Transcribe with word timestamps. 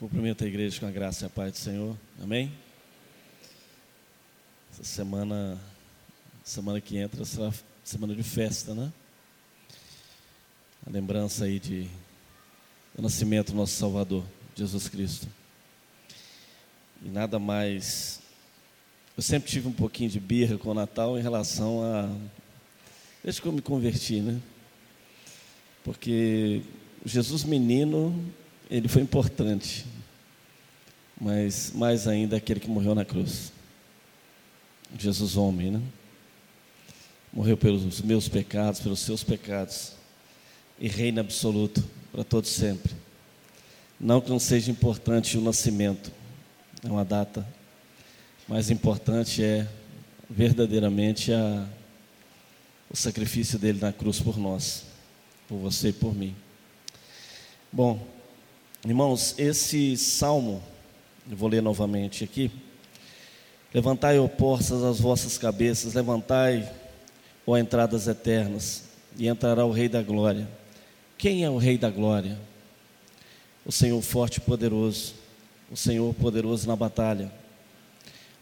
Cumprimento 0.00 0.42
a 0.42 0.46
igreja 0.46 0.80
com 0.80 0.86
a 0.86 0.90
graça 0.90 1.24
e 1.24 1.26
a 1.26 1.28
paz 1.28 1.52
do 1.52 1.58
Senhor. 1.58 1.94
Amém? 2.22 2.50
Essa 4.72 4.82
semana, 4.82 5.60
semana 6.42 6.80
que 6.80 6.96
entra, 6.96 7.22
será 7.22 7.52
semana 7.84 8.14
de 8.14 8.22
festa, 8.22 8.74
né? 8.74 8.90
A 10.86 10.90
lembrança 10.90 11.44
aí 11.44 11.58
de 11.58 11.86
do 12.94 13.02
nascimento 13.02 13.52
do 13.52 13.58
nosso 13.58 13.74
Salvador, 13.74 14.24
Jesus 14.56 14.88
Cristo. 14.88 15.28
E 17.04 17.10
nada 17.10 17.38
mais. 17.38 18.22
Eu 19.14 19.22
sempre 19.22 19.50
tive 19.50 19.68
um 19.68 19.72
pouquinho 19.72 20.08
de 20.08 20.18
birra 20.18 20.56
com 20.56 20.70
o 20.70 20.74
Natal 20.74 21.18
em 21.18 21.22
relação 21.22 21.84
a. 21.84 22.08
Desde 23.22 23.42
que 23.42 23.48
eu 23.48 23.52
me 23.52 23.60
converti, 23.60 24.22
né? 24.22 24.40
Porque 25.84 26.62
Jesus 27.04 27.44
menino 27.44 28.32
ele 28.70 28.86
foi 28.86 29.02
importante, 29.02 29.84
mas 31.20 31.72
mais 31.74 32.06
ainda 32.06 32.36
aquele 32.36 32.60
que 32.60 32.70
morreu 32.70 32.94
na 32.94 33.04
cruz. 33.04 33.52
Jesus 34.96 35.36
homem, 35.36 35.72
né? 35.72 35.82
Morreu 37.32 37.56
pelos 37.56 38.00
meus 38.00 38.28
pecados, 38.28 38.80
pelos 38.80 39.00
seus 39.00 39.24
pecados, 39.24 39.92
e 40.78 40.88
reina 40.88 41.20
absoluto 41.20 41.84
para 42.12 42.22
todos 42.22 42.50
sempre. 42.50 42.92
Não 43.98 44.20
que 44.20 44.30
não 44.30 44.38
seja 44.38 44.70
importante 44.70 45.36
o 45.36 45.40
nascimento, 45.40 46.12
é 46.82 46.88
uma 46.88 47.04
data, 47.04 47.46
mais 48.48 48.70
importante 48.70 49.42
é 49.42 49.68
verdadeiramente 50.28 51.32
a, 51.32 51.66
o 52.88 52.96
sacrifício 52.96 53.58
dele 53.58 53.80
na 53.80 53.92
cruz 53.92 54.20
por 54.20 54.38
nós, 54.38 54.84
por 55.48 55.58
você 55.58 55.88
e 55.88 55.92
por 55.92 56.14
mim. 56.14 56.34
Bom, 57.70 58.19
Irmãos, 58.82 59.34
esse 59.36 59.94
salmo, 59.94 60.62
eu 61.30 61.36
vou 61.36 61.50
ler 61.50 61.60
novamente 61.60 62.24
aqui. 62.24 62.50
Levantai, 63.74 64.18
ó 64.18 64.26
portas, 64.26 64.82
as 64.82 64.98
vossas 64.98 65.36
cabeças, 65.36 65.92
levantai, 65.92 66.66
ó 67.46 67.58
entradas 67.58 68.08
eternas, 68.08 68.84
e 69.18 69.28
entrará 69.28 69.66
o 69.66 69.70
Rei 69.70 69.86
da 69.86 70.02
Glória. 70.02 70.48
Quem 71.18 71.44
é 71.44 71.50
o 71.50 71.58
Rei 71.58 71.76
da 71.76 71.90
Glória? 71.90 72.38
O 73.66 73.70
Senhor 73.70 74.00
forte 74.00 74.38
e 74.38 74.40
poderoso, 74.40 75.12
o 75.70 75.76
Senhor 75.76 76.14
poderoso 76.14 76.66
na 76.66 76.74
batalha. 76.74 77.30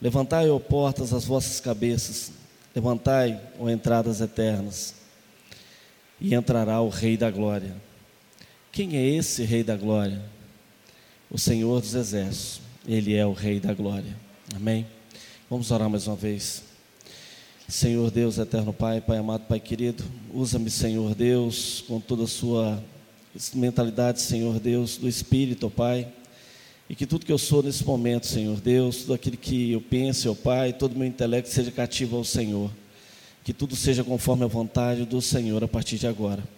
Levantai, 0.01 0.49
ó 0.49 0.59
portas, 0.61 1.13
as 1.13 1.25
vossas 1.25 1.59
cabeças, 1.59 2.31
levantai, 2.73 3.41
ó 3.59 3.69
entradas 3.69 4.21
eternas, 4.21 4.95
e 6.21 6.33
entrará 6.33 6.81
o 6.81 6.89
Rei 6.89 7.17
da 7.17 7.29
Glória. 7.29 7.88
Quem 8.79 8.97
é 8.97 9.05
esse 9.05 9.43
Rei 9.43 9.65
da 9.65 9.77
Glória? 9.77 10.23
O 11.29 11.37
Senhor 11.37 11.81
dos 11.81 11.97
Exércitos. 11.97 12.61
Ele 12.87 13.13
é 13.13 13.27
o 13.27 13.33
Rei 13.33 13.59
da 13.59 13.75
Glória. 13.75 14.17
Amém? 14.55 14.87
Vamos 15.51 15.73
orar 15.73 15.91
mais 15.91 16.07
uma 16.07 16.15
vez. 16.15 16.63
Senhor 17.67 18.09
Deus, 18.13 18.39
eterno 18.39 18.73
Pai, 18.73 19.01
Pai 19.01 19.19
amado, 19.19 19.49
Pai 19.49 19.59
querido, 19.59 20.05
usa-me, 20.33 20.71
Senhor 20.71 21.13
Deus, 21.17 21.83
com 21.89 21.99
toda 21.99 22.23
a 22.23 22.29
sua 22.29 22.81
mentalidade, 23.53 24.21
Senhor 24.21 24.61
Deus, 24.61 24.97
do 24.97 25.09
Espírito, 25.09 25.67
ó 25.67 25.71
Pai, 25.71 26.07
e 26.89 26.95
que 26.95 27.05
tudo 27.05 27.27
que 27.27 27.33
eu 27.33 27.37
sou 27.37 27.65
nesse 27.65 27.85
momento, 27.85 28.29
Senhor 28.29 28.61
Deus, 28.61 28.99
tudo 28.99 29.15
aquilo 29.15 29.37
que 29.37 29.73
eu 29.73 29.81
penso, 29.81 30.31
ó 30.31 30.35
Pai, 30.37 30.73
todo 30.73 30.93
o 30.93 30.99
meu 31.01 31.09
intelecto 31.09 31.51
seja 31.51 31.73
cativo 31.73 32.17
ao 32.17 32.23
Senhor, 32.23 32.71
que 33.43 33.53
tudo 33.53 33.75
seja 33.75 34.05
conforme 34.05 34.45
a 34.45 34.47
vontade 34.47 35.05
do 35.05 35.21
Senhor 35.21 35.65
a 35.65 35.67
partir 35.67 35.99
de 35.99 36.07
agora. 36.07 36.58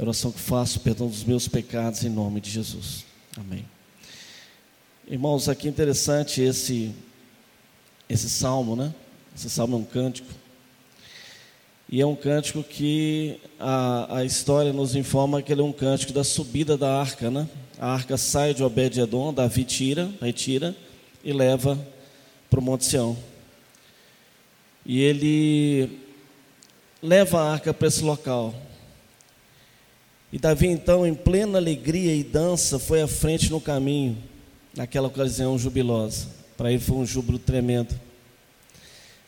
Oração 0.00 0.30
que 0.30 0.38
faço, 0.38 0.78
perdão 0.78 1.08
dos 1.08 1.24
meus 1.24 1.48
pecados, 1.48 2.04
em 2.04 2.08
nome 2.08 2.40
de 2.40 2.48
Jesus. 2.48 3.04
Amém. 3.36 3.64
Irmãos, 5.08 5.48
aqui 5.48 5.66
é 5.66 5.70
interessante 5.70 6.40
esse, 6.40 6.94
esse 8.08 8.30
salmo, 8.30 8.76
né? 8.76 8.94
Esse 9.34 9.50
salmo 9.50 9.74
é 9.74 9.78
um 9.80 9.84
cântico. 9.84 10.28
E 11.88 12.00
é 12.00 12.06
um 12.06 12.14
cântico 12.14 12.62
que 12.62 13.40
a, 13.58 14.18
a 14.18 14.24
história 14.24 14.72
nos 14.72 14.94
informa 14.94 15.42
que 15.42 15.50
ele 15.50 15.62
é 15.62 15.64
um 15.64 15.72
cântico 15.72 16.12
da 16.12 16.22
subida 16.22 16.76
da 16.76 17.00
arca, 17.00 17.28
né? 17.28 17.48
A 17.76 17.92
arca 17.92 18.16
sai 18.16 18.54
de 18.54 18.62
Obed-Edom, 18.62 19.34
Davi 19.34 19.64
tira, 19.64 20.08
retira 20.20 20.76
e 21.24 21.32
leva 21.32 21.76
para 22.48 22.60
o 22.60 22.62
Monte 22.62 22.84
Sião. 22.84 23.16
E 24.86 25.00
ele 25.00 25.98
leva 27.02 27.40
a 27.40 27.52
arca 27.52 27.74
para 27.74 27.88
esse 27.88 28.04
local. 28.04 28.54
E 30.30 30.38
Davi, 30.38 30.66
então, 30.66 31.06
em 31.06 31.14
plena 31.14 31.56
alegria 31.56 32.14
e 32.14 32.22
dança, 32.22 32.78
foi 32.78 33.00
à 33.00 33.08
frente 33.08 33.50
no 33.50 33.60
caminho, 33.60 34.18
naquela 34.76 35.08
ocasião 35.08 35.58
jubilosa. 35.58 36.26
Para 36.56 36.70
ele 36.70 36.80
foi 36.80 36.96
um 36.96 37.06
júbilo 37.06 37.38
tremendo, 37.38 37.98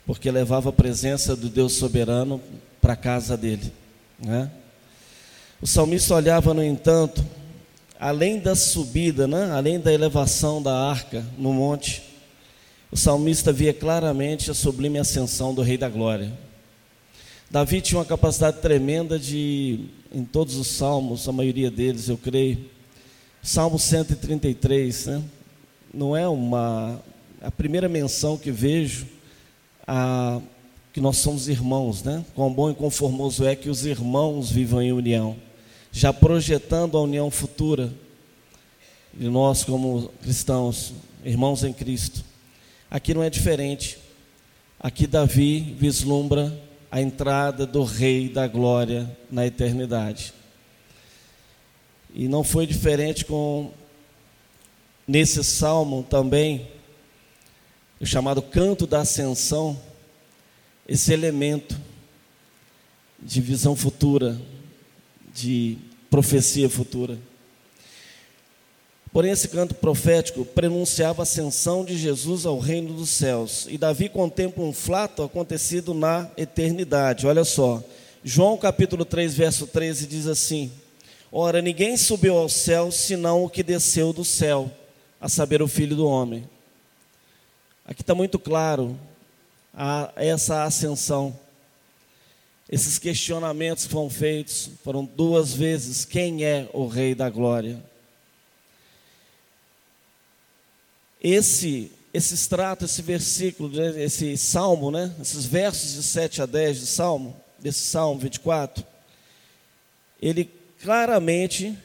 porque 0.04 0.30
levava 0.30 0.68
a 0.68 0.72
presença 0.72 1.34
do 1.34 1.48
Deus 1.48 1.72
soberano 1.72 2.40
para 2.82 2.92
a 2.92 2.96
casa 2.96 3.34
dele. 3.34 3.72
Né? 4.18 4.50
O 5.62 5.66
salmista 5.66 6.14
olhava, 6.14 6.52
no 6.52 6.62
entanto, 6.62 7.24
além 7.98 8.38
da 8.38 8.54
subida, 8.54 9.26
né? 9.26 9.50
além 9.52 9.80
da 9.80 9.92
elevação 9.92 10.62
da 10.62 10.76
arca 10.76 11.24
no 11.38 11.52
monte, 11.54 12.02
o 12.90 12.96
salmista 12.96 13.52
via 13.52 13.72
claramente 13.72 14.50
a 14.50 14.54
sublime 14.54 14.98
ascensão 14.98 15.54
do 15.54 15.62
Rei 15.62 15.78
da 15.78 15.88
Glória. 15.88 16.30
Davi 17.50 17.80
tinha 17.80 17.98
uma 17.98 18.04
capacidade 18.04 18.58
tremenda 18.58 19.18
de 19.18 19.86
em 20.12 20.24
todos 20.24 20.54
os 20.54 20.68
salmos, 20.68 21.28
a 21.28 21.32
maioria 21.32 21.68
deles, 21.68 22.08
eu 22.08 22.16
creio. 22.16 22.64
Salmo 23.42 23.76
133, 23.76 25.06
né? 25.06 25.22
Não 25.92 26.16
é 26.16 26.28
uma 26.28 27.02
a 27.42 27.50
primeira 27.50 27.88
menção 27.88 28.38
que 28.38 28.52
vejo 28.52 29.08
a 29.84 30.40
que 30.92 31.00
nós 31.00 31.16
somos 31.16 31.48
irmãos, 31.48 32.04
né? 32.04 32.24
Quão 32.36 32.52
bom 32.52 32.70
e 32.70 32.74
conformoso 32.74 33.44
é 33.44 33.56
que 33.56 33.68
os 33.68 33.84
irmãos 33.84 34.48
vivam 34.48 34.80
em 34.80 34.92
união, 34.92 35.36
já 35.90 36.12
projetando 36.12 36.96
a 36.96 37.02
união 37.02 37.32
futura 37.32 37.92
de 39.12 39.28
nós 39.28 39.64
como 39.64 40.08
cristãos, 40.22 40.92
irmãos 41.24 41.64
em 41.64 41.72
Cristo. 41.72 42.24
Aqui 42.88 43.12
não 43.12 43.24
é 43.24 43.30
diferente. 43.30 43.98
Aqui 44.78 45.04
Davi 45.04 45.74
vislumbra 45.76 46.69
a 46.90 47.00
entrada 47.00 47.66
do 47.66 47.84
Rei 47.84 48.28
da 48.28 48.46
Glória 48.46 49.16
na 49.30 49.46
eternidade. 49.46 50.34
E 52.12 52.26
não 52.26 52.42
foi 52.42 52.66
diferente 52.66 53.24
com 53.24 53.70
nesse 55.06 55.42
salmo 55.42 56.04
também, 56.08 56.68
o 58.00 58.06
chamado 58.06 58.40
canto 58.40 58.86
da 58.86 59.00
ascensão, 59.00 59.78
esse 60.86 61.12
elemento 61.12 61.76
de 63.20 63.40
visão 63.40 63.76
futura, 63.76 64.40
de 65.34 65.76
profecia 66.08 66.68
futura. 66.68 67.18
Porém, 69.12 69.32
esse 69.32 69.48
canto 69.48 69.74
profético 69.74 70.44
prenunciava 70.44 71.22
a 71.22 71.24
ascensão 71.24 71.84
de 71.84 71.98
Jesus 71.98 72.46
ao 72.46 72.60
reino 72.60 72.94
dos 72.94 73.10
céus. 73.10 73.66
E 73.68 73.76
Davi 73.76 74.08
contempla 74.08 74.62
um 74.62 74.72
fato 74.72 75.24
acontecido 75.24 75.92
na 75.92 76.30
eternidade. 76.36 77.26
Olha 77.26 77.44
só, 77.44 77.82
João 78.22 78.56
capítulo 78.56 79.04
3, 79.04 79.34
verso 79.34 79.66
13 79.66 80.06
diz 80.06 80.28
assim: 80.28 80.70
Ora, 81.32 81.60
ninguém 81.60 81.96
subiu 81.96 82.36
ao 82.36 82.48
céu 82.48 82.92
senão 82.92 83.44
o 83.44 83.50
que 83.50 83.64
desceu 83.64 84.12
do 84.12 84.24
céu, 84.24 84.70
a 85.20 85.28
saber, 85.28 85.60
o 85.60 85.66
Filho 85.66 85.96
do 85.96 86.06
Homem. 86.06 86.48
Aqui 87.84 88.02
está 88.02 88.14
muito 88.14 88.38
claro 88.38 88.96
a, 89.74 90.12
essa 90.14 90.62
ascensão. 90.62 91.36
Esses 92.70 92.96
questionamentos 92.96 93.86
foram 93.86 94.08
feitos, 94.08 94.70
foram 94.84 95.04
duas 95.04 95.52
vezes: 95.52 96.04
quem 96.04 96.44
é 96.44 96.68
o 96.72 96.86
Rei 96.86 97.12
da 97.12 97.28
Glória? 97.28 97.89
Esse 101.20 101.92
esse 102.12 102.34
extrato, 102.34 102.84
esse 102.84 103.02
versículo, 103.02 103.68
né, 103.68 104.02
esse 104.02 104.36
salmo, 104.36 104.90
né, 104.90 105.14
esses 105.20 105.46
versos 105.46 105.94
de 105.94 106.02
7 106.02 106.42
a 106.42 106.46
10 106.46 106.80
do 106.80 106.86
salmo, 106.86 107.40
desse 107.58 107.80
salmo 107.80 108.18
24, 108.18 108.84
ele 110.20 110.50
claramente 110.82 111.78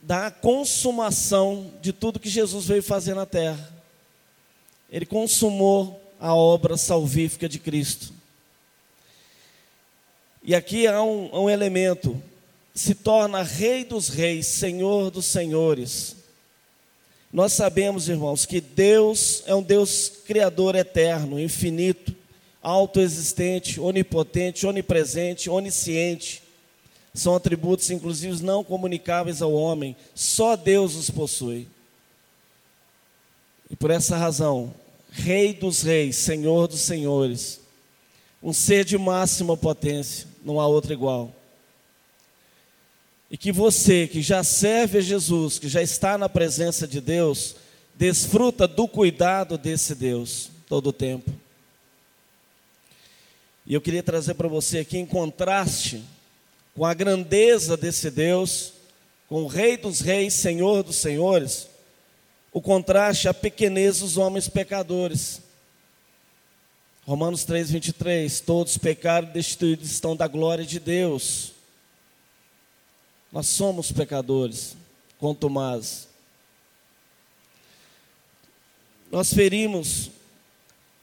dá 0.00 0.26
a 0.26 0.30
consumação 0.30 1.72
de 1.82 1.92
tudo 1.92 2.20
que 2.20 2.28
Jesus 2.28 2.66
veio 2.66 2.82
fazer 2.82 3.14
na 3.14 3.26
terra. 3.26 3.74
Ele 4.90 5.04
consumou 5.04 6.00
a 6.20 6.34
obra 6.34 6.76
salvífica 6.76 7.48
de 7.48 7.58
Cristo. 7.58 8.12
E 10.42 10.54
aqui 10.54 10.86
há 10.86 11.02
um, 11.02 11.44
um 11.44 11.50
elemento: 11.50 12.22
se 12.74 12.94
torna 12.94 13.42
Rei 13.42 13.84
dos 13.84 14.08
Reis, 14.08 14.46
Senhor 14.46 15.10
dos 15.10 15.26
Senhores 15.26 16.17
nós 17.32 17.52
sabemos, 17.52 18.08
irmãos, 18.08 18.46
que 18.46 18.60
Deus 18.60 19.42
é 19.46 19.54
um 19.54 19.62
Deus 19.62 20.10
criador 20.26 20.74
eterno, 20.74 21.38
infinito, 21.38 22.14
autoexistente, 22.62 23.78
onipotente, 23.80 24.66
onipresente, 24.66 25.50
onisciente, 25.50 26.42
são 27.14 27.34
atributos, 27.34 27.90
inclusive, 27.90 28.42
não 28.42 28.62
comunicáveis 28.62 29.42
ao 29.42 29.52
homem, 29.52 29.96
só 30.14 30.56
Deus 30.56 30.94
os 30.94 31.10
possui. 31.10 31.66
E 33.70 33.76
por 33.76 33.90
essa 33.90 34.16
razão, 34.16 34.72
Rei 35.10 35.52
dos 35.52 35.82
Reis, 35.82 36.16
Senhor 36.16 36.68
dos 36.68 36.80
Senhores, 36.80 37.60
um 38.42 38.52
ser 38.52 38.84
de 38.84 38.96
máxima 38.96 39.56
potência, 39.56 40.28
não 40.44 40.60
há 40.60 40.66
outro 40.66 40.92
igual. 40.92 41.32
E 43.30 43.36
que 43.36 43.52
você 43.52 44.06
que 44.06 44.22
já 44.22 44.42
serve 44.42 44.98
a 44.98 45.02
Jesus, 45.02 45.58
que 45.58 45.68
já 45.68 45.82
está 45.82 46.16
na 46.16 46.28
presença 46.28 46.86
de 46.86 47.00
Deus, 47.00 47.56
desfruta 47.94 48.66
do 48.66 48.88
cuidado 48.88 49.58
desse 49.58 49.94
Deus 49.94 50.50
todo 50.66 50.88
o 50.88 50.92
tempo. 50.92 51.30
E 53.66 53.74
eu 53.74 53.80
queria 53.80 54.02
trazer 54.02 54.34
para 54.34 54.48
você 54.48 54.78
aqui 54.78 54.96
em 54.96 55.04
contraste 55.04 56.02
com 56.74 56.86
a 56.86 56.94
grandeza 56.94 57.76
desse 57.76 58.10
Deus, 58.10 58.72
com 59.28 59.42
o 59.42 59.46
Rei 59.46 59.76
dos 59.76 60.00
Reis, 60.00 60.32
Senhor 60.32 60.82
dos 60.82 60.96
Senhores, 60.96 61.68
o 62.50 62.62
contraste 62.62 63.28
à 63.28 63.34
pequenez 63.34 63.98
dos 63.98 64.16
homens 64.16 64.48
pecadores. 64.48 65.42
Romanos 67.04 67.44
3, 67.44 67.70
23, 67.70 68.40
todos 68.40 68.78
pecaram 68.78 69.28
e 69.28 69.32
destituídos 69.32 69.90
estão 69.90 70.16
da 70.16 70.26
glória 70.26 70.64
de 70.64 70.78
Deus. 70.80 71.52
Nós 73.30 73.46
somos 73.46 73.92
pecadores, 73.92 74.76
quanto 75.18 75.50
mais. 75.50 76.08
Nós 79.10 79.32
ferimos 79.32 80.10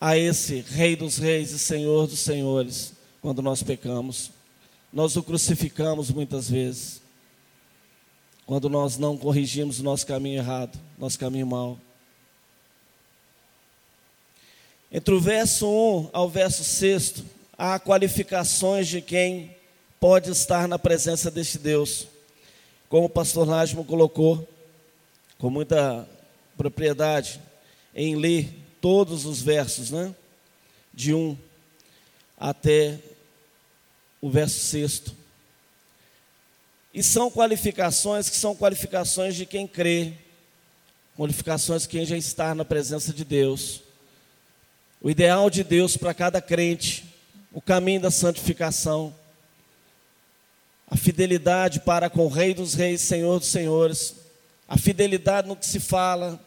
a 0.02 0.18
esse 0.18 0.62
Rei 0.62 0.96
dos 0.96 1.18
Reis 1.18 1.52
e 1.52 1.60
Senhor 1.60 2.08
dos 2.08 2.20
Senhores 2.20 2.94
quando 3.22 3.42
nós 3.42 3.62
pecamos. 3.62 4.32
Nós 4.92 5.16
o 5.16 5.24
crucificamos 5.24 6.10
muitas 6.10 6.50
vezes. 6.50 7.02
Quando 8.46 8.70
nós 8.70 8.98
não 8.98 9.18
corrigimos 9.18 9.80
o 9.80 9.84
nosso 9.84 10.06
caminho 10.06 10.38
errado, 10.38 10.80
nosso 10.98 11.18
caminho 11.18 11.48
mau. 11.48 11.80
Entre 14.92 15.14
o 15.14 15.20
verso 15.20 15.68
1 15.68 16.10
ao 16.14 16.30
verso 16.30 16.64
6, 16.64 17.24
há 17.58 17.80
qualificações 17.80 18.88
de 18.88 19.02
quem 19.02 19.56
pode 20.00 20.30
estar 20.30 20.68
na 20.68 20.78
presença 20.78 21.32
deste 21.32 21.58
Deus 21.58 22.08
como 22.96 23.08
o 23.08 23.10
pastor 23.10 23.46
Nájimo 23.46 23.84
colocou, 23.84 24.48
com 25.38 25.50
muita 25.50 26.08
propriedade, 26.56 27.42
em 27.94 28.16
ler 28.16 28.56
todos 28.80 29.26
os 29.26 29.42
versos, 29.42 29.92
né? 29.92 30.16
De 30.94 31.14
um 31.14 31.38
até 32.38 32.98
o 34.22 34.30
verso 34.30 34.62
sexto. 34.62 35.14
E 36.94 37.04
são 37.04 37.30
qualificações 37.30 38.30
que 38.30 38.38
são 38.38 38.56
qualificações 38.56 39.36
de 39.36 39.46
quem 39.46 39.68
crê, 39.68 40.14
qualificações 41.18 41.82
de 41.82 41.90
quem 41.90 42.06
já 42.06 42.16
está 42.16 42.56
na 42.56 42.64
presença 42.64 43.12
de 43.12 43.26
Deus. 43.26 43.82
O 45.02 45.10
ideal 45.10 45.50
de 45.50 45.66
Deus 45.66 45.98
para 45.98 46.14
cada 46.14 46.42
crente, 46.42 47.04
o 47.52 47.60
caminho 47.60 48.00
da 48.00 48.10
santificação 48.10 49.14
a 50.96 50.98
fidelidade 50.98 51.82
para 51.82 52.10
com 52.10 52.26
o 52.26 52.30
Rei 52.30 52.54
dos 52.54 52.74
Reis, 52.74 53.02
Senhor 53.02 53.38
dos 53.38 53.50
Senhores, 53.50 54.16
a 54.66 54.78
fidelidade 54.78 55.46
no 55.46 55.56
que 55.58 55.66
se 55.66 55.78
fala, 55.78 56.40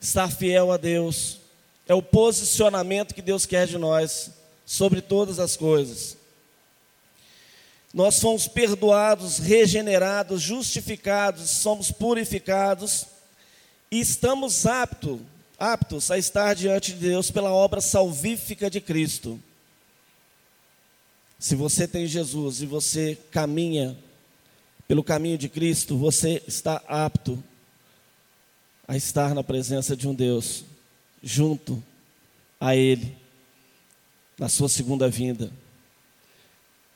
estar 0.00 0.28
fiel 0.28 0.72
a 0.72 0.76
Deus, 0.76 1.38
é 1.86 1.94
o 1.94 2.02
posicionamento 2.02 3.14
que 3.14 3.22
Deus 3.22 3.46
quer 3.46 3.68
de 3.68 3.78
nós 3.78 4.32
sobre 4.66 5.00
todas 5.00 5.38
as 5.38 5.56
coisas. 5.56 6.16
Nós 7.94 8.18
fomos 8.18 8.48
perdoados, 8.48 9.38
regenerados, 9.38 10.42
justificados, 10.42 11.48
somos 11.48 11.92
purificados 11.92 13.06
e 13.88 14.00
estamos 14.00 14.66
aptos, 14.66 15.20
aptos 15.56 16.10
a 16.10 16.18
estar 16.18 16.56
diante 16.56 16.92
de 16.92 17.08
Deus 17.08 17.30
pela 17.30 17.52
obra 17.52 17.80
salvífica 17.80 18.68
de 18.68 18.80
Cristo. 18.80 19.40
Se 21.38 21.54
você 21.54 21.86
tem 21.86 22.06
Jesus 22.06 22.62
e 22.62 22.66
você 22.66 23.18
caminha 23.30 23.96
pelo 24.88 25.04
caminho 25.04 25.36
de 25.36 25.48
Cristo, 25.48 25.98
você 25.98 26.42
está 26.46 26.82
apto 26.88 27.42
a 28.88 28.96
estar 28.96 29.34
na 29.34 29.42
presença 29.42 29.96
de 29.96 30.06
um 30.06 30.14
Deus, 30.14 30.64
junto 31.22 31.82
a 32.60 32.74
Ele, 32.74 33.16
na 34.38 34.48
sua 34.48 34.68
segunda 34.68 35.08
vinda. 35.08 35.50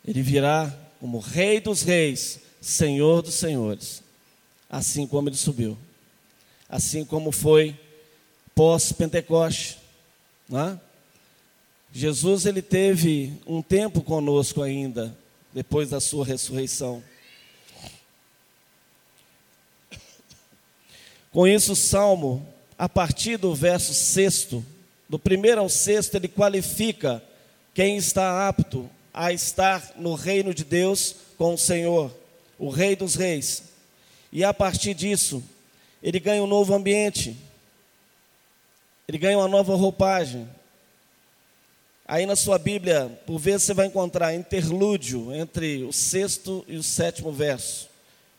Ele 0.07 0.23
virá 0.23 0.75
como 0.99 1.19
Rei 1.19 1.61
dos 1.61 1.83
Reis, 1.83 2.41
Senhor 2.61 3.23
dos 3.23 3.35
Senhores, 3.35 4.03
assim 4.69 5.07
como 5.07 5.29
ele 5.29 5.37
subiu, 5.37 5.77
assim 6.69 7.05
como 7.05 7.33
foi 7.33 7.79
pós-Pentecoste. 8.55 9.79
Não 10.49 10.61
é? 10.61 10.81
Jesus 11.93 12.47
ele 12.47 12.63
teve 12.63 13.35
um 13.47 13.61
tempo 13.61 14.01
conosco 14.03 14.63
ainda, 14.63 15.17
depois 15.53 15.91
da 15.91 16.01
sua 16.01 16.25
ressurreição. 16.25 17.03
Com 21.33 21.47
isso, 21.47 21.73
o 21.73 21.77
Salmo, 21.77 22.47
a 22.79 22.89
partir 22.89 23.37
do 23.37 23.55
verso 23.55 23.93
sexto, 23.93 24.65
do 25.09 25.19
primeiro 25.19 25.61
ao 25.61 25.69
sexto, 25.69 26.15
ele 26.15 26.29
qualifica 26.29 27.23
quem 27.75 27.97
está 27.97 28.49
apto 28.49 28.89
a 29.13 29.33
estar 29.33 29.93
no 29.97 30.15
reino 30.15 30.55
de 30.55 30.65
Deus 30.65 31.17
com 31.37 31.55
o 31.55 31.59
Senhor, 31.59 32.15
o 32.59 32.69
Rei 32.69 32.95
dos 32.95 33.17
Reis. 33.17 33.65
E 34.33 34.45
a 34.45 34.55
partir 34.55 34.95
disso, 34.95 35.43
ele 36.01 36.21
ganha 36.21 36.43
um 36.43 36.47
novo 36.47 36.73
ambiente, 36.73 37.37
ele 39.09 39.19
ganha 39.19 39.39
uma 39.39 39.49
nova 39.49 39.75
roupagem, 39.75 40.49
Aí 42.11 42.27
na 42.27 42.35
sua 42.35 42.59
Bíblia, 42.59 43.09
por 43.25 43.39
vezes 43.39 43.63
você 43.63 43.73
vai 43.73 43.87
encontrar 43.87 44.35
interlúdio 44.35 45.33
entre 45.33 45.85
o 45.85 45.93
sexto 45.93 46.65
e 46.67 46.75
o 46.75 46.83
sétimo 46.83 47.31
verso. 47.31 47.89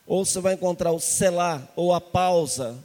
Ou 0.06 0.26
você 0.26 0.42
vai 0.42 0.56
encontrar 0.56 0.92
o 0.92 1.00
selar, 1.00 1.72
ou 1.74 1.94
a 1.94 2.02
pausa. 2.02 2.78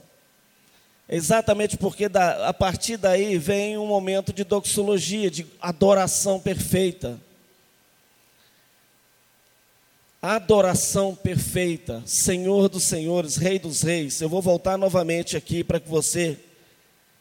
Exatamente 1.08 1.76
porque 1.76 2.08
da, 2.08 2.46
a 2.46 2.54
partir 2.54 2.98
daí 2.98 3.36
vem 3.36 3.76
um 3.76 3.84
momento 3.88 4.32
de 4.32 4.44
doxologia, 4.44 5.28
de 5.28 5.44
adoração 5.60 6.38
perfeita. 6.38 7.18
Adoração 10.22 11.16
perfeita, 11.16 12.00
Senhor 12.06 12.68
dos 12.68 12.84
Senhores, 12.84 13.34
Rei 13.34 13.58
dos 13.58 13.82
Reis. 13.82 14.20
Eu 14.20 14.28
vou 14.28 14.40
voltar 14.40 14.78
novamente 14.78 15.36
aqui 15.36 15.64
para 15.64 15.80
que 15.80 15.88
você 15.88 16.38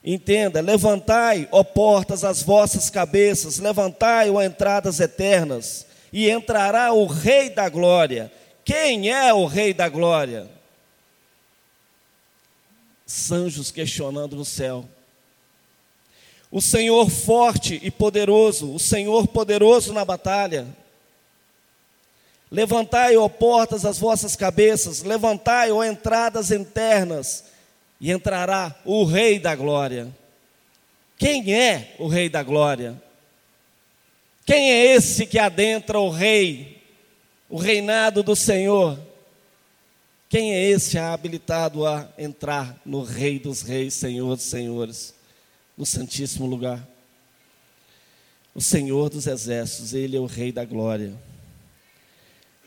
Entenda: 0.05 0.61
levantai, 0.61 1.49
ó 1.51 1.63
portas, 1.63 2.23
as 2.23 2.43
vossas 2.43 2.91
cabeças, 2.91 3.57
levantai, 3.57 4.29
ó 4.29 4.39
entradas 4.39 4.99
eternas, 4.99 5.87
e 6.13 6.29
entrará 6.29 6.93
o 6.93 7.07
Rei 7.07 7.49
da 7.49 7.67
Glória. 7.67 8.31
Quem 8.63 9.11
é 9.11 9.33
o 9.33 9.45
Rei 9.47 9.73
da 9.73 9.89
Glória? 9.89 10.47
Sanjos 13.05 13.71
questionando 13.71 14.35
no 14.35 14.45
céu. 14.45 14.85
O 16.51 16.61
Senhor 16.61 17.09
forte 17.09 17.79
e 17.83 17.89
poderoso, 17.89 18.71
o 18.73 18.79
Senhor 18.79 19.27
poderoso 19.27 19.91
na 19.91 20.05
batalha. 20.05 20.67
Levantai, 22.51 23.17
ó 23.17 23.27
portas, 23.27 23.85
as 23.85 23.97
vossas 23.97 24.35
cabeças, 24.35 25.01
levantai, 25.01 25.71
ó 25.71 25.83
entradas 25.83 26.51
internas, 26.51 27.43
e 27.99 28.11
entrará 28.11 28.75
o 28.83 29.03
Rei 29.03 29.39
da 29.39 29.55
Glória. 29.55 30.13
Quem 31.17 31.53
é 31.53 31.95
o 31.97 32.07
Rei 32.07 32.29
da 32.29 32.43
Glória? 32.43 33.01
Quem 34.45 34.71
é 34.71 34.93
esse 34.93 35.25
que 35.25 35.39
adentra 35.39 35.99
o 35.99 36.09
Rei, 36.09 36.83
o 37.49 37.57
reinado 37.57 38.21
do 38.21 38.35
Senhor? 38.35 38.99
Quem 40.29 40.53
é 40.53 40.63
esse 40.69 40.97
habilitado 40.97 41.85
a 41.85 42.07
entrar 42.17 42.79
no 42.85 43.01
Rei 43.01 43.39
dos 43.39 43.61
Reis, 43.61 43.93
Senhor 43.93 44.35
dos 44.35 44.45
Senhores, 44.45 45.15
no 45.77 45.85
Santíssimo 45.85 46.45
Lugar? 46.45 46.85
O 48.53 48.61
Senhor 48.61 49.09
dos 49.09 49.27
Exércitos, 49.27 49.93
Ele 49.93 50.15
é 50.15 50.19
o 50.19 50.25
Rei 50.25 50.51
da 50.51 50.63
Glória. 50.63 51.13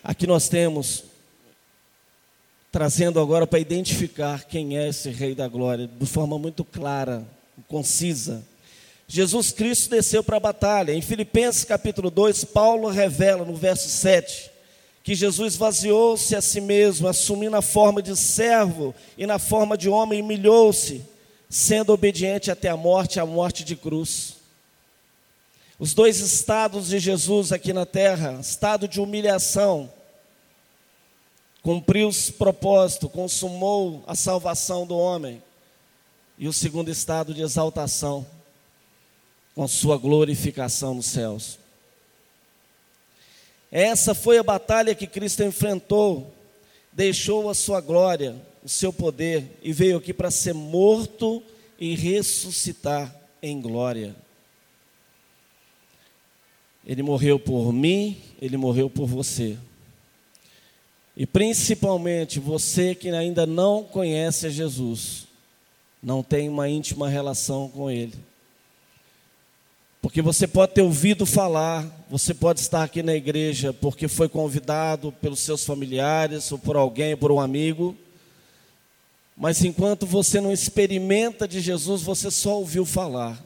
Aqui 0.03 0.27
nós 0.27 0.49
temos 0.49 1.05
trazendo 2.71 3.19
agora 3.21 3.47
para 3.47 3.59
identificar 3.59 4.45
quem 4.45 4.77
é 4.77 4.89
esse 4.89 5.11
Rei 5.11 5.35
da 5.35 5.49
Glória, 5.49 5.89
de 5.89 6.07
forma 6.07 6.39
muito 6.39 6.65
clara, 6.65 7.27
concisa. 7.67 8.45
Jesus 9.07 9.51
Cristo 9.53 9.91
desceu 9.91 10.23
para 10.23 10.37
a 10.37 10.41
batalha. 10.41 10.93
Em 10.93 11.01
Filipenses 11.01 11.65
capítulo 11.65 12.11
2, 12.11 12.45
Paulo 12.45 12.89
revela 12.89 13.45
no 13.45 13.55
verso 13.55 13.89
7 13.89 14.59
que 15.03 15.15
Jesus 15.15 15.57
vaziou-se 15.57 16.37
a 16.37 16.43
si 16.43 16.61
mesmo, 16.61 17.09
assumindo 17.09 17.57
a 17.57 17.63
forma 17.63 18.03
de 18.03 18.15
servo 18.15 18.95
e 19.17 19.27
na 19.27 19.39
forma 19.39 19.75
de 19.75 19.89
homem 19.89 20.21
humilhou-se, 20.21 21.03
sendo 21.49 21.95
obediente 21.95 22.51
até 22.51 22.69
a 22.69 22.77
morte, 22.77 23.19
a 23.19 23.25
morte 23.25 23.65
de 23.65 23.75
cruz. 23.75 24.35
Os 25.79 25.95
dois 25.95 26.21
estados 26.21 26.89
de 26.89 26.99
Jesus 26.99 27.53
aqui 27.53 27.73
na 27.73 27.87
terra, 27.87 28.39
estado 28.39 28.87
de 28.87 29.01
humilhação 29.01 29.91
cumpriu 31.69 32.09
os 32.09 32.31
propósitos, 32.31 33.11
consumou 33.11 34.03
a 34.07 34.15
salvação 34.15 34.87
do 34.87 34.97
homem. 34.97 35.43
E 36.39 36.49
o 36.49 36.53
segundo 36.53 36.91
estado 36.91 37.35
de 37.35 37.43
exaltação, 37.43 38.27
com 39.55 39.69
sua 39.69 39.99
glorificação 39.99 40.95
nos 40.95 41.05
céus. 41.05 41.59
Essa 43.71 44.15
foi 44.15 44.39
a 44.39 44.43
batalha 44.43 44.95
que 44.95 45.07
Cristo 45.07 45.43
enfrentou, 45.43 46.33
deixou 46.91 47.51
a 47.51 47.55
sua 47.55 47.83
glória, 47.83 48.35
o 48.65 48.69
seu 48.69 48.91
poder 48.91 49.59
e 49.63 49.71
veio 49.71 49.99
aqui 49.99 50.15
para 50.15 50.31
ser 50.31 50.55
morto 50.55 51.43
e 51.79 51.95
ressuscitar 51.95 53.15
em 53.43 53.61
glória. 53.61 54.17
Ele 56.87 57.03
morreu 57.03 57.39
por 57.39 57.75
mim, 57.75 58.17
ele 58.41 58.57
morreu 58.57 58.89
por 58.89 59.07
você. 59.07 59.59
E 61.19 61.27
principalmente 61.27 62.39
você 62.39 62.95
que 62.95 63.11
ainda 63.11 63.45
não 63.45 63.83
conhece 63.83 64.47
a 64.47 64.51
Jesus, 64.51 65.27
não 66.01 66.23
tem 66.23 66.49
uma 66.49 66.69
íntima 66.69 67.09
relação 67.09 67.69
com 67.69 67.91
Ele. 67.91 68.15
Porque 70.01 70.23
você 70.23 70.47
pode 70.47 70.75
ter 70.75 70.83
ouvido 70.83 71.27
falar, 71.27 71.85
você 72.09 72.33
pode 72.33 72.61
estar 72.61 72.85
aqui 72.85 73.03
na 73.03 73.17
igreja 73.17 73.73
porque 73.73 74.07
foi 74.07 74.29
convidado 74.29 75.11
pelos 75.11 75.41
seus 75.41 75.65
familiares 75.65 76.53
ou 76.53 76.59
por 76.59 76.77
alguém, 76.77 77.17
por 77.17 77.33
um 77.33 77.41
amigo. 77.41 77.97
Mas 79.37 79.65
enquanto 79.65 80.07
você 80.07 80.41
não 80.41 80.53
experimenta 80.53 81.49
de 81.49 81.61
Jesus, 81.61 82.01
você 82.01 82.31
só 82.31 82.61
ouviu 82.61 82.87
falar. 82.87 83.45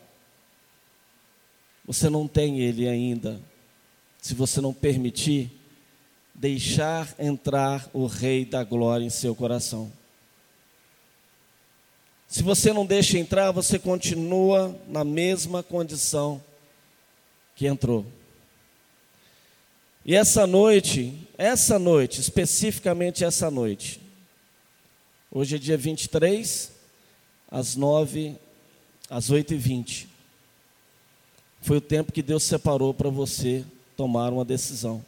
Você 1.86 2.10
não 2.10 2.28
tem 2.28 2.60
Ele 2.60 2.86
ainda. 2.86 3.40
Se 4.20 4.34
você 4.34 4.60
não 4.60 4.74
permitir, 4.74 5.50
deixar 6.34 7.14
entrar 7.18 7.88
o 7.92 8.06
Rei 8.06 8.44
da 8.44 8.64
Glória 8.64 9.04
em 9.04 9.10
seu 9.10 9.34
coração. 9.34 9.92
Se 12.26 12.42
você 12.42 12.72
não 12.72 12.86
deixa 12.86 13.18
entrar, 13.18 13.50
você 13.50 13.78
continua 13.78 14.74
na 14.88 15.04
mesma 15.04 15.62
condição 15.62 16.42
que 17.54 17.66
entrou. 17.66 18.06
E 20.04 20.14
essa 20.14 20.46
noite, 20.46 21.28
essa 21.36 21.78
noite, 21.78 22.20
especificamente 22.20 23.22
essa 23.22 23.50
noite, 23.50 24.00
hoje 25.30 25.56
é 25.56 25.58
dia 25.58 25.76
23, 25.76 26.72
às 27.50 27.76
9, 27.76 28.34
às 29.10 29.28
8 29.30 29.54
e 29.54 29.56
20, 29.58 30.08
foi 31.60 31.76
o 31.76 31.82
tempo 31.82 32.12
que 32.12 32.22
Deus 32.22 32.42
separou 32.42 32.92
para 32.92 33.10
você 33.10 33.64
tomar 33.96 34.32
uma 34.32 34.44
decisão. 34.44 35.04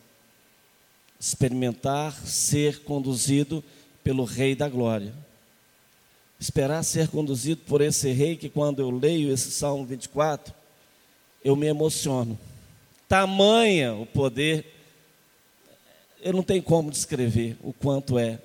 Experimentar 1.24 2.12
ser 2.26 2.82
conduzido 2.82 3.64
pelo 4.02 4.24
Rei 4.24 4.54
da 4.54 4.68
Glória 4.68 5.14
esperar 6.44 6.82
ser 6.82 7.08
conduzido 7.08 7.62
por 7.62 7.80
esse 7.80 8.12
rei 8.12 8.36
que 8.36 8.48
quando 8.50 8.80
eu 8.80 8.90
leio 8.90 9.32
esse 9.32 9.50
Salmo 9.50 9.84
24, 9.86 10.54
eu 11.42 11.56
me 11.56 11.66
emociono. 11.66 12.38
Tamanha 13.08 13.94
o 13.94 14.04
poder, 14.04 14.66
eu 16.20 16.32
não 16.32 16.42
tenho 16.42 16.62
como 16.62 16.90
descrever 16.90 17.56
o 17.62 17.72
quanto 17.72 18.18
é 18.18 18.38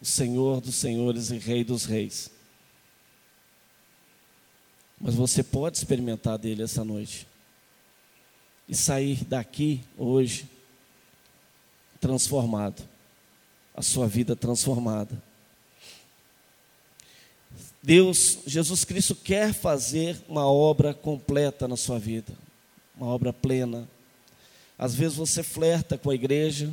o 0.00 0.04
Senhor 0.04 0.60
dos 0.60 0.74
senhores 0.74 1.30
e 1.30 1.38
Rei 1.38 1.64
dos 1.64 1.84
reis. 1.84 2.30
Mas 5.00 5.14
você 5.14 5.42
pode 5.42 5.76
experimentar 5.76 6.38
dele 6.38 6.62
essa 6.62 6.84
noite 6.84 7.26
e 8.68 8.74
sair 8.74 9.24
daqui 9.24 9.82
hoje 9.96 10.48
transformado, 12.06 12.84
a 13.74 13.82
sua 13.82 14.06
vida 14.06 14.36
transformada. 14.36 15.20
Deus, 17.82 18.38
Jesus 18.46 18.84
Cristo 18.84 19.16
quer 19.16 19.52
fazer 19.52 20.16
uma 20.28 20.46
obra 20.46 20.94
completa 20.94 21.66
na 21.66 21.76
sua 21.76 21.98
vida, 21.98 22.32
uma 22.96 23.08
obra 23.08 23.32
plena. 23.32 23.88
Às 24.78 24.94
vezes 24.94 25.16
você 25.16 25.42
flerta 25.42 25.98
com 25.98 26.08
a 26.08 26.14
igreja, 26.14 26.72